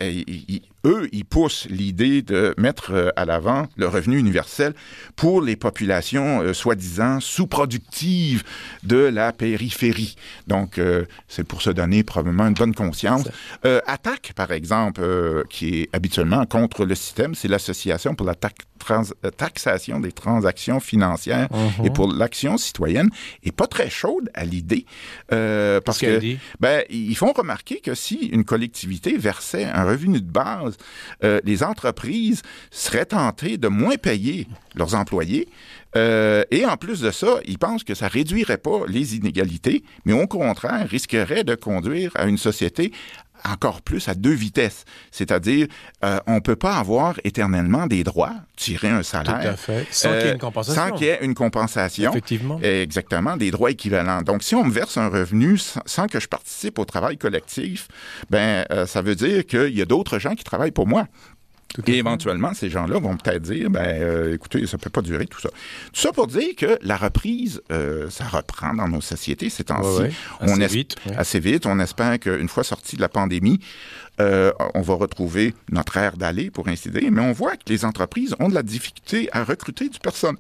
et 0.01 0.61
eux, 0.85 1.09
ils 1.11 1.25
poussent 1.25 1.67
l'idée 1.69 2.21
de 2.21 2.53
mettre 2.57 2.91
euh, 2.91 3.09
à 3.15 3.25
l'avant 3.25 3.67
le 3.75 3.87
revenu 3.87 4.17
universel 4.17 4.73
pour 5.15 5.41
les 5.41 5.55
populations 5.55 6.41
euh, 6.41 6.53
soi-disant 6.53 7.19
sous-productives 7.19 8.43
de 8.83 8.97
la 8.97 9.33
périphérie. 9.33 10.15
Donc, 10.47 10.77
euh, 10.77 11.05
c'est 11.27 11.43
pour 11.43 11.61
se 11.61 11.71
donner 11.71 12.03
probablement 12.03 12.47
une 12.47 12.53
bonne 12.53 12.75
conscience. 12.75 13.27
Attaque, 13.87 14.33
par 14.35 14.51
exemple, 14.51 15.01
qui 15.49 15.81
est 15.81 15.89
habituellement 15.93 16.45
contre 16.45 16.85
le 16.85 16.95
système, 16.95 17.33
c'est 17.35 17.47
l'Association 17.47 18.13
pour 18.15 18.27
la 18.27 18.35
taxation 18.35 19.99
des 19.99 20.11
transactions 20.11 20.79
financières 20.79 21.47
et 21.83 21.87
uh-huh. 21.87 21.93
pour 21.93 22.11
l'action 22.11 22.57
citoyenne, 22.57 23.09
est 23.43 23.51
pas 23.51 23.67
très 23.67 23.89
chaude 23.89 24.29
à 24.33 24.45
l'idée 24.45 24.85
parce 25.29 25.97
que 25.97 26.19
ben, 26.59 26.83
ils 26.89 27.15
font 27.15 27.33
remarquer 27.33 27.79
que 27.79 27.95
si 27.95 28.27
une 28.27 28.45
collectivité 28.45 29.17
versait 29.17 29.65
un 29.65 29.83
revenu 29.83 30.21
de 30.21 30.29
base 30.29 30.74
euh, 31.23 31.39
les 31.43 31.63
entreprises 31.63 32.41
seraient 32.71 33.05
tentées 33.05 33.57
de 33.57 33.67
moins 33.67 33.97
payer 33.97 34.47
leurs 34.75 34.95
employés. 34.95 35.47
Euh, 35.95 36.43
et 36.51 36.65
en 36.65 36.75
plus 36.75 36.99
de 36.99 37.11
ça, 37.11 37.39
ils 37.45 37.57
pensent 37.57 37.83
que 37.83 37.95
ça 37.95 38.07
réduirait 38.07 38.57
pas 38.57 38.81
les 38.87 39.15
inégalités, 39.15 39.83
mais 40.03 40.13
au 40.13 40.27
contraire 40.27 40.87
risquerait 40.89 41.43
de 41.43 41.55
conduire 41.55 42.11
à 42.15 42.25
une 42.25 42.37
société 42.37 42.91
encore 43.43 43.81
plus 43.81 44.07
à 44.07 44.15
deux 44.15 44.33
vitesses. 44.33 44.85
C'est-à-dire, 45.11 45.67
euh, 46.03 46.19
on 46.27 46.35
ne 46.35 46.39
peut 46.39 46.55
pas 46.55 46.77
avoir 46.77 47.15
éternellement 47.23 47.87
des 47.87 48.03
droits, 48.03 48.33
tirer 48.55 48.89
un 48.89 49.03
salaire. 49.03 49.41
Tout 49.41 49.47
à 49.47 49.55
fait. 49.55 49.87
Sans 49.91 50.11
qu'il 50.11 50.27
y 50.27 50.29
ait 50.29 50.33
une 50.33 50.39
compensation. 50.39 50.83
Sans 50.83 50.91
qu'il 50.91 51.07
y 51.07 51.09
ait 51.09 51.19
une 51.21 51.35
compensation. 51.35 52.11
Effectivement. 52.11 52.59
Exactement, 52.61 53.37
des 53.37 53.51
droits 53.51 53.71
équivalents. 53.71 54.21
Donc, 54.21 54.43
si 54.43 54.55
on 54.55 54.63
me 54.63 54.71
verse 54.71 54.97
un 54.97 55.09
revenu 55.09 55.57
sans, 55.57 56.07
que 56.07 56.19
je 56.19 56.27
participe 56.27 56.79
au 56.79 56.85
travail 56.85 57.17
collectif, 57.17 57.87
ben, 58.29 58.65
ça 58.85 59.01
veut 59.01 59.15
dire 59.15 59.45
qu'il 59.45 59.75
y 59.75 59.81
a 59.81 59.85
d'autres 59.85 60.19
gens 60.19 60.35
qui 60.35 60.43
travaillent 60.43 60.71
pour 60.71 60.87
moi. 60.87 61.07
Et 61.87 61.97
éventuellement, 61.97 62.53
ces 62.53 62.69
gens-là 62.69 62.99
vont 62.99 63.17
peut-être 63.17 63.41
dire, 63.41 63.69
ben, 63.69 63.85
euh, 63.85 64.33
écoutez, 64.33 64.65
ça 64.67 64.77
peut 64.77 64.89
pas 64.89 65.01
durer 65.01 65.27
tout 65.27 65.39
ça. 65.39 65.49
Tout 65.49 66.01
ça 66.01 66.11
pour 66.11 66.27
dire 66.27 66.55
que 66.57 66.77
la 66.81 66.97
reprise, 66.97 67.61
euh, 67.71 68.09
ça 68.09 68.25
reprend 68.25 68.73
dans 68.73 68.87
nos 68.87 69.01
sociétés 69.01 69.49
ces 69.49 69.65
temps-ci. 69.65 70.03
Assez, 70.39 70.53
on 70.53 70.67
vite, 70.67 70.95
assez 71.17 71.39
vite. 71.39 71.65
On 71.65 71.79
espère 71.79 72.19
qu'une 72.19 72.49
fois 72.49 72.63
sorti 72.63 72.95
de 72.95 73.01
la 73.01 73.09
pandémie, 73.09 73.59
euh, 74.21 74.51
on 74.73 74.81
va 74.81 74.93
retrouver 74.95 75.53
notre 75.71 75.97
air 75.97 76.17
d'aller, 76.17 76.49
pour 76.49 76.67
ainsi 76.67 76.89
dire. 76.89 77.09
Mais 77.11 77.21
on 77.21 77.33
voit 77.33 77.55
que 77.57 77.63
les 77.67 77.85
entreprises 77.85 78.35
ont 78.39 78.49
de 78.49 78.53
la 78.53 78.63
difficulté 78.63 79.29
à 79.31 79.43
recruter 79.43 79.89
du 79.89 79.99
personnel. 79.99 80.39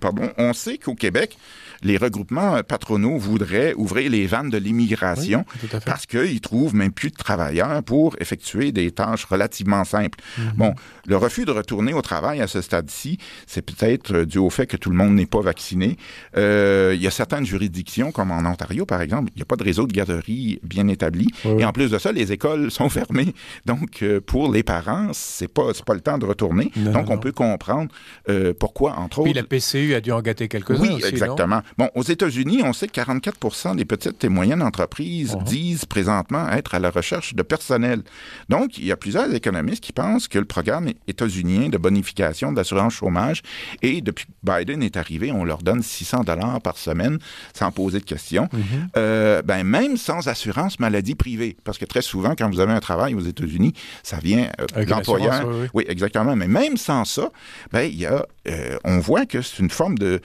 Pardon. 0.00 0.30
On 0.38 0.52
sait 0.52 0.78
qu'au 0.78 0.94
Québec, 0.94 1.36
les 1.82 1.96
regroupements 1.96 2.62
patronaux 2.62 3.18
voudraient 3.18 3.74
ouvrir 3.74 4.10
les 4.10 4.26
vannes 4.26 4.50
de 4.50 4.58
l'immigration 4.58 5.44
parce 5.84 6.06
qu'ils 6.06 6.40
trouvent 6.40 6.74
même 6.74 6.92
plus 6.92 7.10
de 7.10 7.16
travailleurs 7.16 7.82
pour 7.82 8.16
effectuer 8.20 8.72
des 8.72 8.90
tâches 8.90 9.24
relativement 9.24 9.84
simples. 9.84 10.18
Mhm. 10.38 10.52
Bon, 10.56 10.74
le 11.06 11.16
refus 11.16 11.44
de 11.44 11.50
retourner 11.50 11.92
au 11.92 12.02
travail 12.02 12.40
à 12.40 12.46
ce 12.46 12.62
stade-ci, 12.62 13.18
c'est 13.46 13.62
peut-être 13.62 14.24
dû 14.24 14.38
au 14.38 14.50
fait 14.50 14.66
que 14.66 14.76
tout 14.76 14.90
le 14.90 14.96
monde 14.96 15.14
n'est 15.14 15.26
pas 15.26 15.40
vacciné. 15.40 15.96
Euh, 16.36 16.92
il 16.94 17.02
y 17.02 17.06
a 17.06 17.10
certaines 17.10 17.44
juridictions, 17.44 18.12
comme 18.12 18.30
en 18.30 18.44
Ontario 18.50 18.86
par 18.86 19.02
exemple, 19.02 19.30
il 19.34 19.38
n'y 19.38 19.42
a 19.42 19.46
pas 19.46 19.56
de 19.56 19.64
réseau 19.64 19.86
de 19.86 19.92
garderie 19.92 20.60
bien 20.62 20.88
établi. 20.88 21.28
Et 21.58 21.64
en 21.64 21.72
plus 21.72 21.90
de 21.90 21.98
ça, 21.98 22.12
les 22.12 22.32
écoles 22.32 22.70
sont 22.70 22.88
fermées. 22.94 23.34
Donc, 23.66 24.02
euh, 24.02 24.20
pour 24.20 24.50
les 24.52 24.62
parents, 24.62 25.10
c'est 25.12 25.48
pas 25.48 25.72
pas 25.84 25.94
le 25.94 26.00
temps 26.00 26.18
de 26.18 26.24
retourner. 26.24 26.70
Donc, 26.76 27.10
on 27.10 27.18
peut 27.18 27.32
comprendre 27.32 27.90
euh, 28.28 28.54
pourquoi, 28.58 28.98
entre 28.98 29.20
autres. 29.20 29.32
La 29.34 29.42
PCU 29.42 29.83
a 29.92 30.00
dû 30.00 30.12
en 30.12 30.22
gâter 30.22 30.48
quelques-uns. 30.48 30.80
Oui, 30.80 31.02
exactement. 31.06 31.62
Bon, 31.76 31.90
aux 31.94 32.02
États-Unis, 32.02 32.62
on 32.64 32.72
sait 32.72 32.86
que 32.86 33.00
44% 33.00 33.76
des 33.76 33.84
petites 33.84 34.22
et 34.24 34.28
moyennes 34.28 34.62
entreprises 34.62 35.34
uh-huh. 35.34 35.44
disent 35.44 35.84
présentement 35.84 36.48
être 36.50 36.74
à 36.74 36.78
la 36.78 36.90
recherche 36.90 37.34
de 37.34 37.42
personnel. 37.42 38.02
Donc, 38.48 38.78
il 38.78 38.86
y 38.86 38.92
a 38.92 38.96
plusieurs 38.96 39.32
économistes 39.34 39.82
qui 39.82 39.92
pensent 39.92 40.28
que 40.28 40.38
le 40.38 40.44
programme 40.44 40.88
états-unien 41.08 41.68
de 41.68 41.78
bonification 41.78 42.52
d'assurance 42.52 42.94
chômage 42.94 43.42
et 43.82 44.00
depuis 44.00 44.26
que 44.26 44.32
Biden 44.42 44.82
est 44.82 44.96
arrivé, 44.96 45.32
on 45.32 45.44
leur 45.44 45.58
donne 45.58 45.82
600 45.82 46.24
dollars 46.24 46.60
par 46.60 46.78
semaine 46.78 47.18
sans 47.52 47.70
poser 47.72 47.98
de 47.98 48.04
questions. 48.04 48.48
Uh-huh. 48.52 48.60
Euh, 48.96 49.42
ben, 49.42 49.64
même 49.64 49.96
sans 49.96 50.28
assurance 50.28 50.78
maladie 50.78 51.14
privée, 51.14 51.56
parce 51.64 51.78
que 51.78 51.84
très 51.84 52.02
souvent, 52.02 52.34
quand 52.36 52.48
vous 52.48 52.60
avez 52.60 52.72
un 52.72 52.80
travail 52.80 53.14
aux 53.14 53.20
États-Unis, 53.20 53.72
ça 54.02 54.18
vient 54.22 54.48
euh, 54.60 54.84
de 54.84 54.90
l'employeur. 54.90 55.48
Oui, 55.72 55.84
exactement. 55.88 56.36
Mais 56.36 56.48
même 56.48 56.76
sans 56.76 57.04
ça, 57.04 57.30
ben, 57.72 57.82
il 57.82 57.98
y 57.98 58.06
a, 58.06 58.24
euh, 58.48 58.76
on 58.84 58.98
voit 58.98 59.26
que 59.26 59.42
c'est 59.42 59.60
une 59.60 59.70
forme 59.70 59.98
de... 59.98 60.20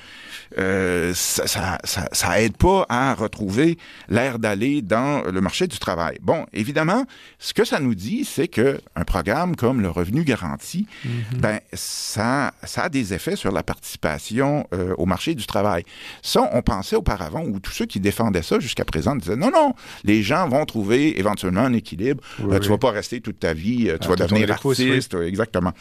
ça, 1.14 1.48
ça, 1.48 1.78
ça, 1.84 2.42
aide 2.42 2.58
pas 2.58 2.86
à 2.90 3.14
retrouver 3.14 3.78
l'air 4.10 4.40
d'aller 4.40 4.82
dans 4.82 5.24
le 5.24 5.42
marché 5.42 5.68
du 5.68 5.80
travail. 5.80 6.18
Bon, 6.22 6.46
évidemment, 6.54 7.06
ce 7.40 7.54
que 7.54 7.66
ça 7.66 7.80
nous 7.80 7.96
dit, 7.96 8.26
c'est 8.26 8.48
que 8.48 8.80
un 8.96 9.04
programme 9.04 9.56
comme 9.56 9.82
le 9.82 9.90
revenu 9.90 10.24
garanti, 10.24 10.88
mm-hmm. 11.06 11.38
ben 11.38 11.60
ça, 11.74 12.54
ça 12.64 12.84
a 12.84 12.90
des 12.90 13.14
effets 13.14 13.36
sur 13.36 13.52
la 13.52 13.64
participation 13.64 14.68
euh, 14.74 14.94
au 14.98 15.06
marché 15.06 15.36
du 15.36 15.46
travail. 15.46 15.84
Ça, 16.22 16.50
on 16.54 16.62
pensait 16.62 16.96
auparavant, 16.96 17.44
ou 17.44 17.60
tous 17.60 17.72
ceux 17.72 17.86
qui 17.86 18.00
défendaient 18.00 18.42
ça 18.42 18.60
jusqu'à 18.60 18.86
présent 18.86 19.16
disaient 19.16 19.36
non, 19.36 19.52
non, 19.52 19.74
les 20.04 20.24
gens 20.24 20.48
vont 20.48 20.66
trouver 20.66 21.20
éventuellement 21.20 21.62
un 21.62 21.74
équilibre. 21.74 22.24
Tu 22.38 22.44
euh, 22.44 22.60
vas 22.60 22.78
pas 22.78 22.92
rester 22.92 23.22
toute 23.22 23.40
ta 23.40 23.54
vie, 23.54 23.90
euh, 23.90 23.98
tu 23.98 24.08
ah, 24.08 24.10
vas 24.10 24.16
devenir 24.16 24.52
artiste, 24.52 25.16
exactement. 25.16 25.74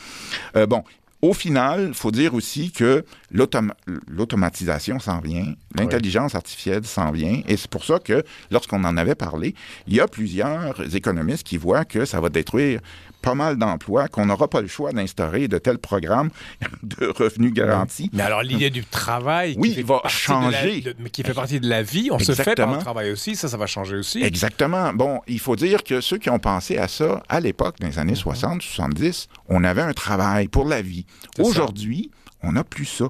bon, 0.68 0.82
au 1.20 1.32
final, 1.32 1.86
il 1.88 1.94
faut 1.94 2.10
dire 2.10 2.34
aussi 2.34 2.70
que 2.70 3.04
l'automatisation 3.30 4.98
s'en 5.00 5.20
vient, 5.20 5.54
l'intelligence 5.74 6.34
artificielle 6.34 6.84
s'en 6.84 7.10
vient, 7.10 7.42
et 7.46 7.56
c'est 7.56 7.70
pour 7.70 7.84
ça 7.84 7.98
que 7.98 8.24
lorsqu'on 8.50 8.84
en 8.84 8.96
avait 8.96 9.14
parlé, 9.14 9.54
il 9.86 9.94
y 9.94 10.00
a 10.00 10.08
plusieurs 10.08 10.94
économistes 10.94 11.46
qui 11.46 11.56
voient 11.56 11.84
que 11.84 12.04
ça 12.04 12.20
va 12.20 12.28
détruire 12.28 12.80
pas 13.22 13.34
mal 13.34 13.56
d'emplois, 13.56 14.08
qu'on 14.08 14.26
n'aura 14.26 14.48
pas 14.48 14.60
le 14.60 14.68
choix 14.68 14.92
d'instaurer 14.92 15.48
de 15.48 15.58
tels 15.58 15.78
programmes 15.78 16.30
de 16.82 17.06
revenus 17.06 17.52
garantis. 17.52 18.10
Mais 18.12 18.22
alors 18.22 18.42
l'idée 18.42 18.70
du 18.70 18.84
travail, 18.84 19.54
oui, 19.58 19.74
qui 19.74 19.82
va 19.82 20.00
changer, 20.06 20.84
qui 21.12 21.22
fait 21.22 21.34
partie 21.34 21.60
de 21.60 21.68
la 21.68 21.82
vie, 21.82 22.10
on 22.10 22.18
se 22.18 22.32
fait 22.32 22.54
par 22.54 22.72
le 22.72 22.78
travail 22.78 23.10
aussi, 23.10 23.36
ça, 23.36 23.48
ça 23.48 23.56
va 23.56 23.66
changer 23.66 23.96
aussi. 23.96 24.22
Exactement. 24.22 24.92
Bon, 24.92 25.20
il 25.26 25.40
faut 25.40 25.56
dire 25.56 25.82
que 25.82 26.00
ceux 26.00 26.18
qui 26.18 26.30
ont 26.30 26.38
pensé 26.38 26.78
à 26.78 26.88
ça 26.88 27.22
à 27.28 27.40
l'époque, 27.40 27.76
dans 27.80 27.88
les 27.88 27.98
années 27.98 28.14
60, 28.14 28.54
mhm. 28.54 28.60
70, 28.60 29.28
on 29.48 29.64
avait 29.64 29.82
un 29.82 29.92
travail 29.92 30.48
pour 30.48 30.66
la 30.66 30.82
vie. 30.82 31.04
Aujourd'hui, 31.38 32.10
on 32.42 32.52
n'a 32.52 32.64
plus 32.64 32.84
ça. 32.84 33.06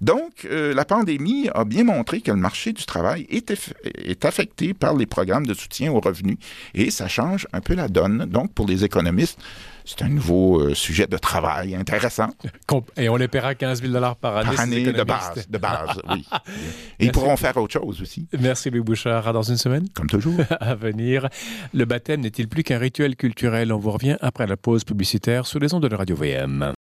Donc, 0.00 0.46
euh, 0.46 0.72
la 0.72 0.86
pandémie 0.86 1.50
a 1.54 1.64
bien 1.64 1.84
montré 1.84 2.22
que 2.22 2.30
le 2.30 2.38
marché 2.38 2.72
du 2.72 2.86
travail 2.86 3.26
est, 3.28 3.52
est, 3.84 4.24
affecté 4.24 4.72
par 4.72 4.96
les 4.96 5.04
programmes 5.04 5.46
de 5.46 5.52
soutien 5.52 5.92
aux 5.92 6.00
revenus 6.00 6.38
et 6.74 6.90
ça 6.90 7.06
change 7.06 7.46
un 7.52 7.60
peu 7.60 7.74
la 7.74 7.88
donne. 7.88 8.24
Donc, 8.24 8.54
pour 8.54 8.66
les 8.66 8.82
économistes, 8.84 9.38
c'est 9.84 10.02
un 10.02 10.08
nouveau 10.08 10.60
euh, 10.60 10.74
sujet 10.74 11.06
de 11.06 11.18
travail 11.18 11.74
intéressant. 11.74 12.28
Et 12.96 13.08
on 13.08 13.16
les 13.16 13.28
paiera 13.28 13.54
15 13.54 13.82
000 13.82 13.92
par 14.20 14.38
année. 14.38 14.50
Par 14.54 14.60
année 14.60 14.84
de 14.84 15.02
base, 15.02 15.48
de 15.48 15.58
base, 15.58 16.00
oui. 16.08 16.26
Et 16.98 17.06
ils 17.06 17.12
pourront 17.12 17.36
faire 17.36 17.56
autre 17.56 17.72
chose 17.72 18.00
aussi. 18.00 18.26
Merci 18.38 18.70
Louis 18.70 18.80
Bouchard. 18.80 19.28
À 19.28 19.32
dans 19.32 19.42
une 19.42 19.56
semaine. 19.56 19.86
Comme 19.94 20.06
toujours. 20.06 20.38
à 20.60 20.74
venir. 20.74 21.28
Le 21.74 21.84
baptême 21.84 22.20
n'est-il 22.20 22.48
plus 22.48 22.62
qu'un 22.62 22.78
rituel 22.78 23.16
culturel? 23.16 23.72
On 23.72 23.78
vous 23.78 23.90
revient 23.90 24.16
après 24.20 24.46
la 24.46 24.56
pause 24.56 24.84
publicitaire 24.84 25.46
sous 25.46 25.58
les 25.58 25.74
ondes 25.74 25.86
de 25.86 25.94
Radio 25.94 26.16
VM. 26.16 26.72